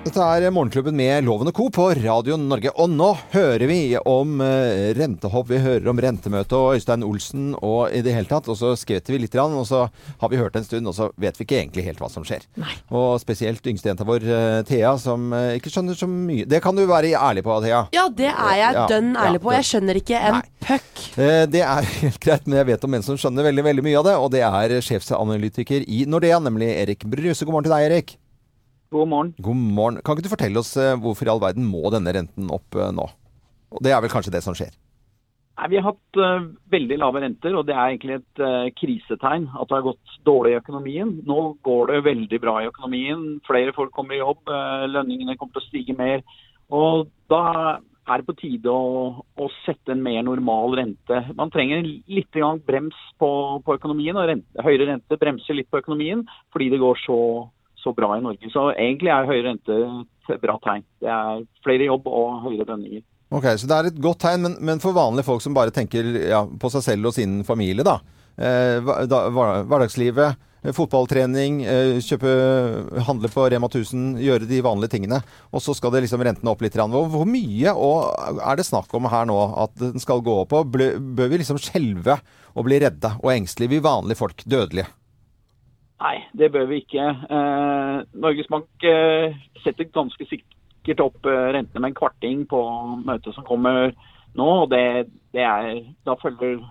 [0.00, 1.66] Dette er Morgenklubben med Loven og Co.
[1.76, 2.70] på Radio Norge.
[2.80, 7.92] Og nå hører vi om eh, rentehopp, vi hører om rentemøte og Øystein Olsen og
[7.92, 8.48] i det hele tatt.
[8.48, 9.82] Og så skvetter vi litt, og så
[10.22, 12.46] har vi hørt en stund, og så vet vi ikke egentlig helt hva som skjer.
[12.88, 16.48] Og spesielt yngstejenta vår, eh, Thea, som eh, ikke skjønner så mye.
[16.48, 17.82] Det kan du være ærlig på, Thea.
[17.92, 19.52] Ja, det er jeg Ja, dønn ærlig på.
[19.58, 21.04] Jeg skjønner ikke en puck.
[21.52, 24.08] Det er helt greit, men jeg vet om en som skjønner veldig veldig mye av
[24.08, 24.16] det.
[24.16, 27.44] Og det er sjefsanalytiker i Nordea, nemlig Erik Bruse.
[27.44, 28.16] God morgen til deg, Erik.
[28.90, 29.34] God morgen.
[29.38, 29.98] God morgen.
[30.02, 32.90] Kan ikke du fortelle oss eh, hvorfor i all verden må denne renten opp eh,
[32.90, 33.04] nå?
[33.70, 34.72] Og det er vel kanskje det som skjer?
[35.60, 39.44] Nei, vi har hatt uh, veldig lave renter, og det er egentlig et uh, krisetegn
[39.52, 41.12] at det har gått dårlig i økonomien.
[41.28, 41.36] Nå
[41.66, 43.22] går det veldig bra i økonomien.
[43.46, 46.24] Flere folk kommer i jobb, uh, lønningene kommer til å stige mer.
[46.72, 47.44] Og da
[47.76, 51.20] er det på tide å, å sette en mer normal rente.
[51.38, 53.30] Man trenger litt brems på,
[53.62, 57.20] på økonomien, og rente, høyere rente bremser litt på økonomien fordi det går så,
[57.82, 58.50] så bra i Norge.
[58.52, 59.80] Så egentlig er høyere rente
[60.30, 60.84] et bra tegn.
[61.02, 63.02] Det er flere jobb og høyere lønninger.
[63.30, 66.06] Ok, Så det er et godt tegn, men, men for vanlige folk som bare tenker
[66.18, 68.00] ja, på seg selv og sin familie, da.
[68.40, 72.32] Eh, da hverdagslivet, eh, fotballtrening, eh, kjøpe,
[73.06, 75.22] handle på Rema 1000, gjøre de vanlige tingene.
[75.54, 76.74] Og så skal det liksom rentene opp litt.
[76.74, 80.56] Hvor mye og er det snakk om her nå at den skal gå opp?
[80.56, 82.18] Og bør vi liksom skjelve
[82.56, 84.90] og bli redde og engstelige, vi vanlige folk, dødelige?
[86.00, 87.06] Nei, det bør vi ikke.
[87.36, 92.60] Eh, Norges Bank eh, setter ganske sikkert opp eh, rentene med en kvarting på
[93.04, 93.90] møtet som kommer
[94.38, 94.46] nå.
[94.46, 96.62] og det, det er, Da følger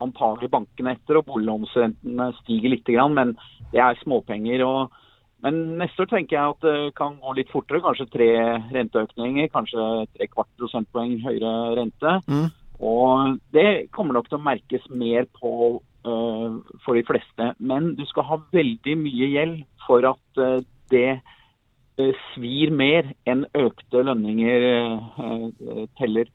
[0.00, 2.88] antagelig bankene etter, og boliglånsrentene stiger litt.
[2.88, 3.34] Grann, men
[3.74, 4.64] det er småpenger.
[4.64, 4.96] og
[5.40, 7.80] men neste år tenker jeg at det kan gå litt fortere.
[7.80, 8.30] Kanskje tre
[8.74, 12.16] renteøkninger, kanskje tre kvart prosentpoeng høyere rente.
[12.80, 17.52] Og det kommer nok til å merkes mer på for de fleste.
[17.58, 21.20] Men du skal ha veldig mye gjeld for at øh, det
[22.00, 24.68] øh, svir mer enn økte lønninger
[26.00, 26.30] teller.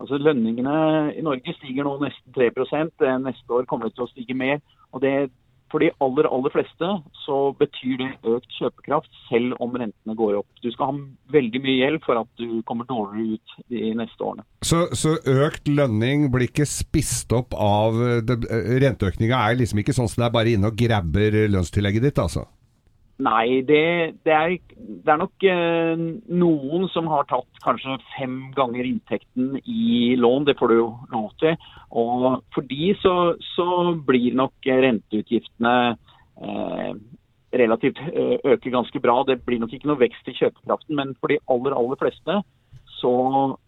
[0.00, 4.12] Altså Lønningene i Norge stiger nå nesten 3 Eh, Neste år kommer det til å
[4.12, 4.60] stige mer.
[4.92, 5.30] og det
[5.72, 6.90] for de aller aller fleste
[7.24, 10.48] så betyr det økt kjøpekraft, selv om rentene går opp.
[10.62, 10.98] Du skal ha
[11.34, 14.46] veldig mye gjeld for at du kommer dårligere ut de neste årene.
[14.66, 18.38] Så, så økt lønning blir ikke spist opp av det,
[18.82, 22.46] Renteøkninga er liksom ikke sånn som det er bare inne og grabber lønnstillegget ditt, altså?
[23.16, 26.00] Nei, det, det, er, det er nok eh,
[26.36, 30.44] noen som har tatt kanskje fem ganger inntekten i lån.
[30.44, 31.56] Det får du jo lov til.
[31.96, 33.14] Og for de så,
[33.54, 33.68] så
[34.04, 36.92] blir nok renteutgiftene eh,
[37.56, 39.22] relativt eh, øker ganske bra.
[39.24, 42.40] Det blir nok ikke noe vekst i kjøpekraften, men for de aller, aller fleste
[43.00, 43.16] så,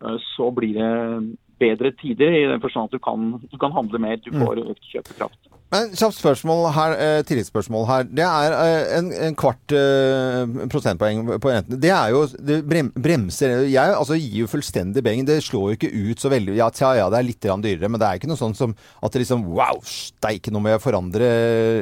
[0.05, 3.99] eh, så blir det bedre tider i den forstand at du kan, du kan handle
[3.99, 5.48] mer, du får økt kjøpekraft.
[5.69, 8.07] Men kjapt spørsmål her, eh, tilleggsspørsmål her.
[8.09, 11.77] Det er eh, en, en kvart eh, prosentpoeng på renten.
[11.83, 15.27] Det er jo det brem, bremser Jeg altså, gir jo fullstendig beng.
[15.29, 18.01] Det slår jo ikke ut så veldig Ja, tja, ja, det er litt dyrere, men
[18.01, 18.73] det er ikke noe sånn som
[19.05, 21.29] at det liksom Wow, steike, nå må jeg forandre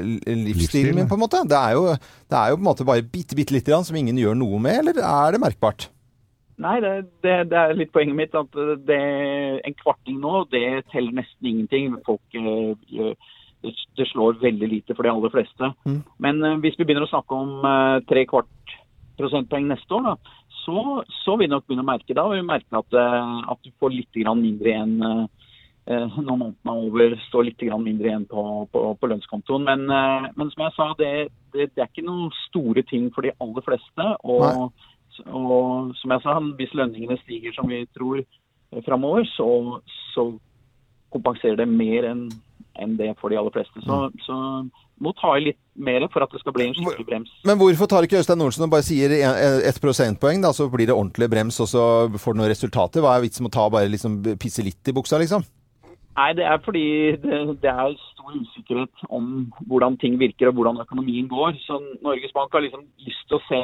[0.03, 1.45] livsstilen Livsstilen, min, på en måte.
[1.47, 3.99] Det er jo, det er jo på en måte bare bitte, bitte lite grann som
[3.99, 5.93] ingen gjør noe med, eller er det merkbart?
[6.59, 8.34] Nei, det, det, det er litt poenget mitt.
[8.34, 9.01] at det,
[9.68, 11.99] En kvarting nå, det teller nesten ingenting.
[12.07, 13.18] Folk, øh, gjør-
[13.62, 15.70] det, slår veldig lite for de aller fleste.
[15.86, 16.00] Mm.
[16.22, 18.76] Men eh, hvis vi begynner å snakke om eh, tre kvart
[19.16, 20.82] prosentpoeng neste år, da, så,
[21.22, 22.26] så vil vi nok begynne å merke da.
[22.32, 24.98] Vi merker at, eh, at du får litt grann mindre igjen
[25.86, 27.12] når måneden er over.
[27.28, 28.42] Står litt grann mindre igjen på,
[28.72, 29.68] på, på lønnskontoen.
[29.68, 29.84] Men,
[30.34, 31.11] men som jeg sa, det,
[31.54, 34.09] det, det er ikke noen store ting for de aller fleste.
[34.26, 34.74] og
[35.32, 38.18] og som jeg sa, hvis lønningene stiger som vi tror
[38.84, 39.46] framover, så,
[40.12, 40.26] så
[41.14, 42.26] kompenserer det mer enn
[42.83, 43.83] enn det for de aller fleste.
[43.85, 44.37] Så, så
[45.03, 47.33] må ta i litt mer for at det skal bli en skikkelig brems.
[47.49, 50.97] Men hvorfor tar ikke Øystein Olsen og bare sier ett prosentpoeng, da, så blir det
[50.97, 51.85] ordentlig brems, og så
[52.16, 53.05] får du noen resultater?
[53.05, 55.45] Hva er vitsen med å ta bare liksom pisse litt i buksa, liksom?
[56.16, 56.87] Nei, det er fordi
[57.20, 61.59] det, det er stor usikkerhet om hvordan ting virker og hvordan økonomien går.
[61.66, 63.61] Så Norges Bank har liksom lyst til å se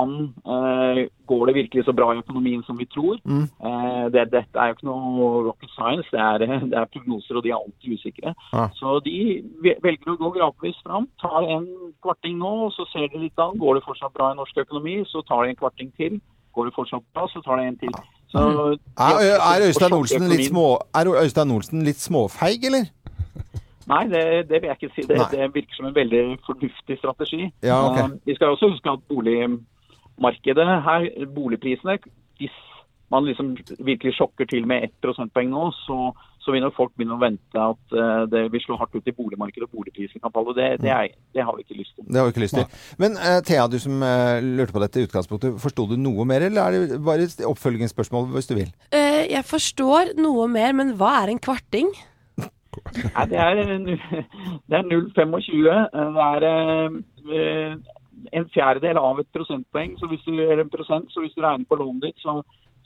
[0.00, 0.12] an
[0.54, 3.18] eh, går det virkelig så bra i økonomien som vi tror.
[3.24, 3.44] Mm.
[3.68, 7.44] Eh, det, dette er jo ikke noe rocket science, det er, det er prognoser, og
[7.44, 8.34] de er alltid usikre.
[8.52, 8.68] Ja.
[8.78, 9.16] Så de
[9.84, 11.08] velger å gå gradvis fram.
[11.22, 11.68] Tar en
[12.04, 13.56] kvarting nå, og så ser de litt an.
[13.60, 16.20] Går det fortsatt bra i norsk økonomi, så tar de en kvarting til.
[16.56, 17.96] går det fortsatt bra, så tar det en til.
[18.32, 18.40] Så,
[18.98, 19.92] Er, er, Øystein
[20.48, 22.88] små, er Øystein Olsen litt småfeig, eller?
[23.86, 25.04] Nei, det, det vil jeg ikke si.
[25.06, 27.42] Det, det virker som en veldig fornuftig strategi.
[27.62, 28.02] Ja, okay.
[28.02, 29.00] Eh, Vi skal også huske at
[30.16, 31.98] boligmarkedet her, boligprisene,
[32.38, 32.56] hvis
[33.10, 36.10] man liksom virkelig sjokker til med ett prosentpoeng nå, så,
[36.42, 39.14] så vil nok folk begynne å vente at eh, det vil slå hardt ut i
[39.14, 40.54] boligmarkedet og boligprisene kan falle.
[40.56, 42.08] Det, det, er, det har vi ikke lyst til.
[42.08, 42.66] Det har vi ikke lyst til.
[42.98, 46.48] Men uh, Thea, du som uh, lurte på dette i utgangspunktet, forsto du noe mer,
[46.48, 48.74] eller er det bare et oppfølgingsspørsmål hvis du vil?
[48.90, 51.94] Uh, jeg forstår noe mer, men hva er en kvarting?
[52.36, 53.62] Nei, det er,
[54.68, 55.62] det er 0,25.
[56.42, 57.78] Det er
[58.32, 59.96] en fjerdedel av et prosentpoeng.
[60.00, 62.40] Så hvis du, eller en prosent, så hvis du regner på lånet ditt, så,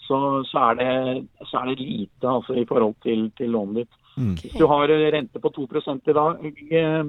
[0.06, 0.18] så,
[0.50, 3.92] så, er, det, så er det lite altså, i forhold til, til lånet ditt.
[4.20, 5.68] Hvis du har eh, rente på 2
[6.10, 7.04] i dag, eh,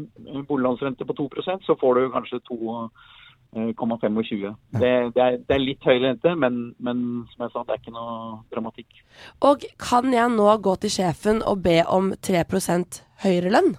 [0.47, 4.55] boliglånsrente på 2% så får du kanskje 2,25.
[4.79, 7.97] Det, det, det er litt høy rente, men, men som jeg sa, det er ikke
[7.97, 9.01] noe dramatikk.
[9.41, 13.73] Og kan jeg nå gå til sjefen og be om 3% høyere lønn?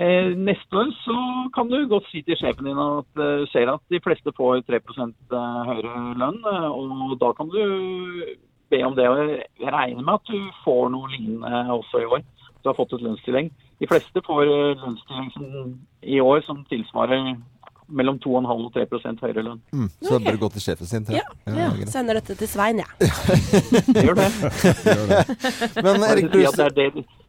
[0.00, 1.16] Eh, neste år så
[1.54, 4.80] kan du godt si til sjefen din at du ser at de fleste får 3
[5.68, 7.60] høyere lønn, eh, og da kan du
[8.72, 9.08] be om det.
[9.08, 12.24] Og jeg regner med at du får noe lignende også i år.
[12.62, 13.50] Du har fått et lønnstillegg.
[13.82, 17.34] De fleste får eh, lønnstillegg i år som tilsvarer
[17.92, 19.60] mellom 2,5 og 3 høyere lønn.
[19.72, 21.08] Mm, så det bør gå til sjefen sin.
[21.12, 21.24] Ja.
[21.46, 21.70] Ja.
[21.90, 23.10] Sender dette til Svein, jeg.
[24.06, 24.30] Gjør det.
[25.76, 26.80] Men Bare Erik si Bruse at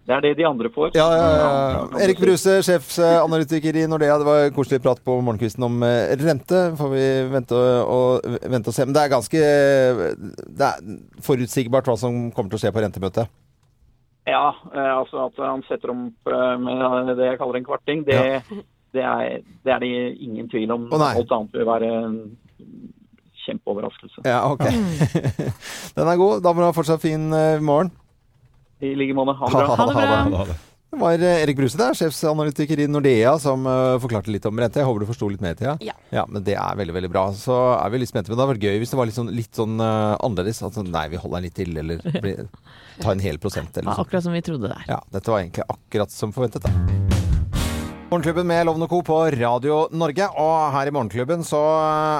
[0.04, 0.90] det, er det, de andre får.
[1.00, 2.00] ja, ja, ja.
[2.04, 4.18] Erik Bruse, sjefsanalytiker i Nordea.
[4.20, 6.64] Det var koselig prat på morgenkvisten om eh, rente.
[6.76, 8.84] Får vi vente og, og, vente og se.
[8.84, 9.44] Men det er ganske
[10.60, 10.92] Det er
[11.24, 13.32] forutsigbart hva som kommer til å skje på rentemøtet.
[14.28, 18.20] Ja, eh, altså at han setter om eh, med det jeg kaller en kvarting, det,
[18.96, 20.90] det, er, det er det ingen tvil om.
[20.92, 21.14] Å, nei.
[21.24, 22.22] Alt annet vil være en
[23.48, 24.28] kjempeoverraskelse.
[24.28, 24.68] Ja, ok.
[25.96, 26.44] Den er god.
[26.44, 27.32] Da må du ha fortsatt fin
[27.64, 27.96] morgen.
[28.84, 29.36] I like måte.
[29.40, 29.76] Ha det bra.
[29.80, 30.46] Ha det ha
[30.94, 34.78] Det var eh, Erik Bruse der, sjefsanalytiker i Nordea, som uh, forklarte litt om rente.
[34.82, 35.74] Jeg håper du forsto litt mer, Thea.
[35.82, 36.26] Ja.
[36.30, 37.24] Men det er veldig veldig bra.
[37.38, 38.30] Så er vi litt spente.
[38.30, 40.62] Men det hadde vært gøy hvis det var litt sånn, litt sånn uh, annerledes.
[40.68, 42.36] At sånn, nei, vi holder litt til, eller bli,
[43.02, 44.06] ta en hel prosent, eller Ja, sånt.
[44.06, 44.86] akkurat som vi trodde der.
[44.92, 47.33] Ja, dette var egentlig akkurat som forventet, da.
[48.14, 49.02] Morgenklubben med Lovende Co.
[49.02, 50.28] på Radio Norge.
[50.38, 51.58] Og her i Morgenklubben så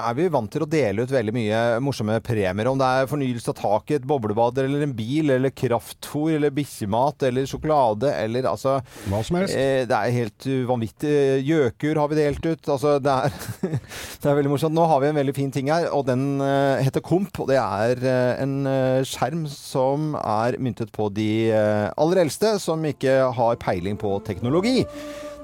[0.02, 2.66] er vi vant til å dele ut veldig mye morsomme premier.
[2.72, 7.28] Om det er fornyelse av taket, et boblebad eller en bil, eller kraftfôr, eller bikkjemat,
[7.28, 9.54] eller sjokolade, eller altså Hva som helst.
[9.54, 11.12] Eh, det er helt vanvittig.
[11.46, 12.72] Gjøkur har vi delt ut.
[12.74, 13.38] Altså, det er,
[14.24, 14.74] det er veldig morsomt.
[14.74, 17.38] Nå har vi en veldig fin ting her, og den eh, heter Komp.
[17.38, 22.56] Og det er eh, en eh, skjerm som er myntet på de eh, aller eldste
[22.66, 24.80] som ikke har peiling på teknologi.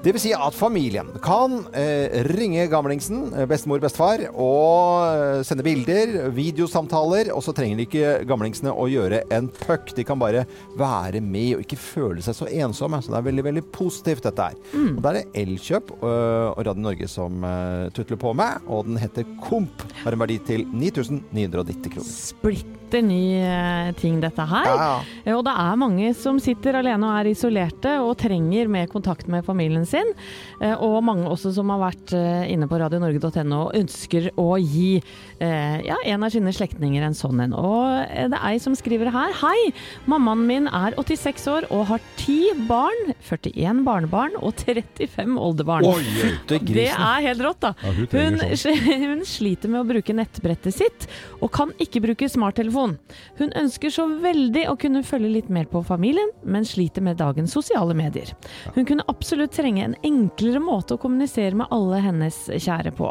[0.00, 5.64] Det vil si at familien kan eh, ringe gamlingsen, eh, bestemor, bestefar, og eh, sende
[5.66, 9.92] bilder, videosamtaler, og så trenger de ikke gamlingsene å gjøre en puck.
[9.98, 10.46] De kan bare
[10.80, 13.02] være med og ikke føle seg så ensomme.
[13.04, 14.56] Så det er veldig, veldig positivt dette her.
[14.86, 18.88] Og da er det Elkjøp øh, og Radio Norge som uh, tutler på med, og
[18.88, 19.84] den heter Komp.
[20.00, 22.08] Har en verdi til 9990 kroner.
[22.08, 24.66] Splitter ny eh, ting dette her.
[24.66, 24.88] Ja,
[25.24, 25.36] ja.
[25.36, 29.44] Og det er mange som sitter alene og er isolerte og trenger mer kontakt med
[29.46, 30.12] familien sin.
[30.60, 35.00] Eh, Og mange også som har vært eh, inne på radionorge.no og ønsker å gi
[35.42, 37.54] eh, ja, en av sine slektninger en sånn en.
[37.56, 39.34] Og det er ei som skriver her.
[39.42, 39.72] Hei!
[40.10, 45.86] Mammaen min er 86 år og har 10 barn, 41 barnebarn og 35 oldebarn.
[45.90, 46.02] Oi.
[46.20, 46.60] Fytti.
[46.74, 47.74] Det er helt rått, da.
[47.84, 48.90] Ja, hun hun, sånn.
[49.10, 51.06] hun sliter med å bruke nettbrettet sitt,
[51.40, 52.96] og kan ikke bruke smarttelefon.
[53.40, 57.54] Hun ønsker så veldig å kunne følge litt mer på familien, men sliter med dagens
[57.56, 58.32] sosiale medier.
[58.76, 63.10] Hun kunne absolutt trenge en enklere måte å kommunisere med alle hennes kjære på.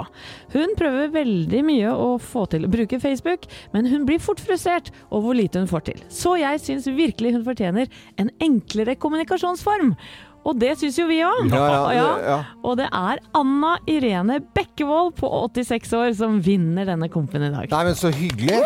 [0.56, 4.92] Hun prøver veldig mye å få til å bruke Facebook, men hun blir fort frustrert
[5.10, 6.02] over hvor lite hun får til.
[6.14, 7.92] Så jeg syns virkelig hun fortjener
[8.22, 9.96] en enklere kommunikasjonsform.
[10.48, 11.50] Og det syns jo vi òg.
[11.52, 12.38] Ja, ja, ja.
[12.64, 17.68] Og det er Anna Irene Bekkevold på 86 år som vinner denne kompen i dag.
[17.74, 18.64] Nei, men så hyggelig.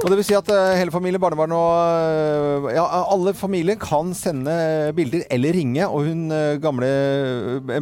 [0.00, 4.14] Og det vil si at eh, hele familien, barnebarn og eh, ja, alle familier kan
[4.16, 4.52] sende
[4.96, 5.86] bilder eller ringe.
[5.88, 6.88] Og hun eh, gamle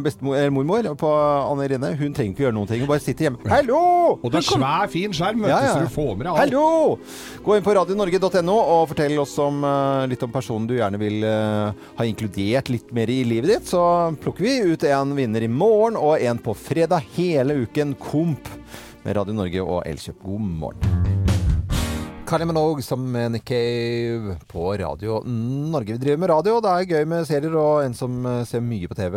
[0.03, 2.83] bestemor, eller mormor på Anne Irene, hun trenger ikke gjøre noen ting.
[2.83, 3.43] Hun bare sitter hjemme.
[3.51, 3.83] Hallo!
[4.17, 5.75] Og det er svær, fin skjerm, vet Ja, ja.
[5.77, 6.41] så du får med deg alt.
[6.43, 7.43] Hallo!
[7.45, 9.63] Gå inn på radionorge.no og fortell oss om,
[10.11, 13.69] litt om personen du gjerne vil ha inkludert litt mer i livet ditt.
[13.71, 13.81] Så
[14.23, 17.95] plukker vi ut en vinner i morgen og en på fredag hele uken.
[18.01, 18.51] Komp
[19.05, 20.19] med Radio Norge og Elkjøp.
[20.25, 21.18] God morgen.
[22.29, 25.93] Kylie Minogue som en Cave på Radio Norge.
[25.95, 28.61] Vi driver med radio, og det er gøy med serier, og en som eh, ser
[28.61, 29.15] mye på TV,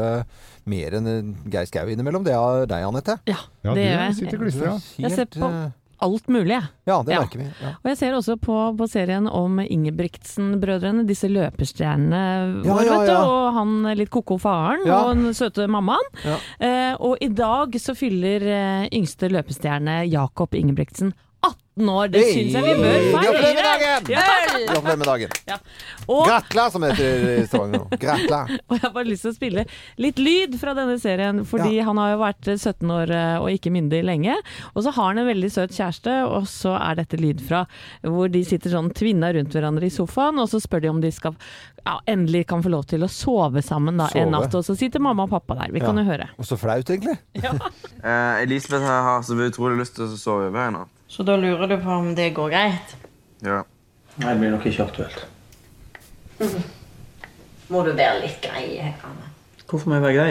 [0.72, 1.18] mer enn eh,
[1.52, 3.18] Geir Skau innimellom, det er deg, Anette.
[3.28, 3.36] Ja,
[3.66, 4.14] Ja, det du gjør jeg.
[4.22, 4.72] sitter klistra.
[5.04, 5.74] Jeg ser på eh,
[6.06, 6.54] alt mulig.
[6.56, 6.70] jeg.
[6.88, 7.48] Ja, det merker vi.
[7.60, 7.72] Ja.
[7.82, 12.22] Og jeg ser også på, på serien om Ingebrigtsen-brødrene, disse løpestjernene
[12.64, 13.12] Ja, våre, ja, vet du.
[13.12, 13.26] ja.
[13.28, 15.02] Og han litt koko faren Ja.
[15.04, 16.08] og den søte mammaen.
[16.24, 16.38] Ja.
[16.64, 21.12] Eh, og i dag så fyller eh, yngste løpestjerne Jakob Ingebrigtsen
[21.76, 22.08] 18 år.
[22.08, 22.32] Det Hey!
[22.32, 23.32] syns jeg vi bør feire!
[23.32, 24.08] Gratulerer med dagen!
[24.12, 24.96] Ja.
[24.96, 25.30] Med dagen.
[26.06, 27.98] Og, Gratla, som det heter i Stavanger nå.
[28.00, 28.40] Gratla.
[28.68, 29.64] og jeg har bare lyst til å spille
[30.02, 33.72] litt lyd fra denne serien, fordi han har jo vært 17 år eh, og ikke
[33.72, 34.36] myndig lenge.
[34.74, 37.64] Og så har han en veldig søt kjæreste, og så er dette lyd fra
[38.04, 41.12] hvor de sitter sånn tvinna rundt hverandre i sofaen, og så spør de om de
[41.14, 41.38] skal
[41.82, 44.54] ja, endelig kan få lov til å sove sammen da, en natt.
[44.54, 45.72] Og så sitter mamma og pappa der.
[45.74, 46.28] Vi kan jo høre.
[46.38, 47.16] Og så flaut, egentlig.
[47.42, 50.98] uh, Elisabeth har så utrolig lyst til å sove over en natt.
[51.12, 52.92] Så da lurer du på om det går greit?
[53.44, 53.58] Ja.
[54.16, 55.26] Nei, det blir nok ikke aktuelt.
[57.68, 59.28] Må du være litt grei her, Anne.
[59.68, 60.30] Hvorfor må jeg være grei?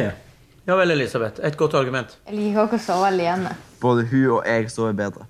[0.66, 1.38] Ja vel, Elisabeth.
[1.46, 2.18] Et godt argument.
[2.26, 3.54] Jeg liker ikke å sove alene.
[3.82, 5.30] Både hun og jeg sover bedre.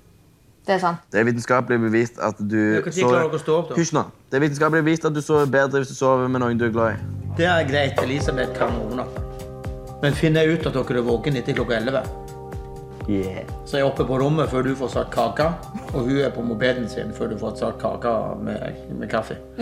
[0.67, 1.03] Det er sant.
[1.11, 3.79] Det er vitenskapelig bevist at du Ja, Når klarer stå opp, da?
[3.81, 4.07] Hysj nå.
[4.31, 6.75] Det er vitenskapelig bevist at du sover bedre hvis du sover med noen du er
[6.75, 7.31] glad i.
[7.39, 7.99] Det er greit.
[8.03, 9.19] Elisabeth kan ordne opp.
[10.03, 12.07] Men finner jeg ut at dere er våken etter klokka 11,
[13.09, 13.47] Yeah.
[13.65, 15.47] så er oppe på rommet før du får sagt kake,
[15.91, 18.11] og hun er på mopeden sin før du får satt kake
[18.45, 18.59] med,
[18.99, 19.35] med kaffe.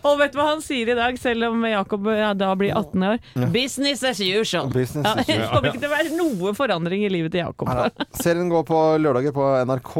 [0.00, 3.04] Og vet du hva han sier i dag, selv om Jakob ja, da blir 18
[3.06, 3.18] år?
[3.36, 3.48] Ja.
[3.52, 4.70] Business as usual.
[4.72, 5.50] Business ja, as det usual.
[5.54, 7.70] kommer ikke til å være noe forandring i livet til Jakob.
[8.18, 9.94] Serien går på lørdager på NRK,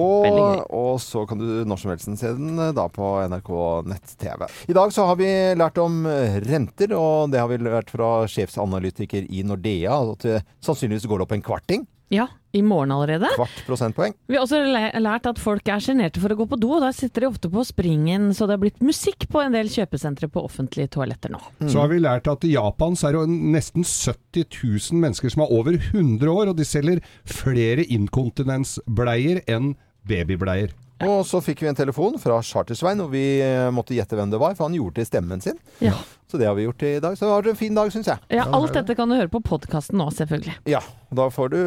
[0.81, 3.53] og så kan du når som helst se den eh, da på NRK
[3.93, 4.41] nett-TV.
[4.73, 8.09] I dag så har vi lært om eh, renter, og det har vi lært fra
[8.31, 11.83] sjefsanalytiker i Nordea, at det sannsynligvis går det opp en kvarting.
[12.11, 13.29] Ja, i morgen allerede.
[13.37, 14.15] Kvart prosentpoeng.
[14.27, 14.61] Vi har også
[15.01, 17.51] lært at folk er sjenerte for å gå på do, og da sitter de ofte
[17.53, 21.41] på springen, så det har blitt musikk på en del kjøpesentre på offentlige toaletter nå.
[21.67, 24.49] Så har vi lært at i Japan så er det nesten 70
[24.91, 29.75] 000 mennesker som er over 100 år, og de selger flere inkontinensbleier enn
[30.11, 30.75] babybleier.
[31.07, 34.41] Og så fikk vi en telefon fra Chartersvein, og vi eh, måtte gjette hvem det
[34.41, 35.57] var, for han gjorde i stemmen sin.
[35.81, 35.95] Ja.
[36.31, 37.17] Så det har vi gjort i dag.
[37.19, 38.23] Så det har vært en fin dag, syns jeg.
[38.39, 40.59] Ja, alt dette kan du høre på podkasten nå, selvfølgelig.
[40.71, 41.61] Ja, da får du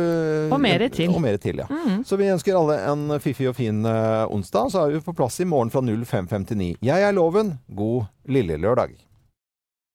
[0.53, 1.11] Og mer til.
[1.11, 1.67] Og mer til, ja.
[1.67, 2.03] Mm.
[2.07, 4.71] Så vi ønsker alle en fiffig og fin eh, onsdag.
[4.71, 6.77] Så er vi på plass i morgen fra 05.59.
[6.86, 7.57] Jeg er Loven.
[7.67, 8.95] God lille lørdag.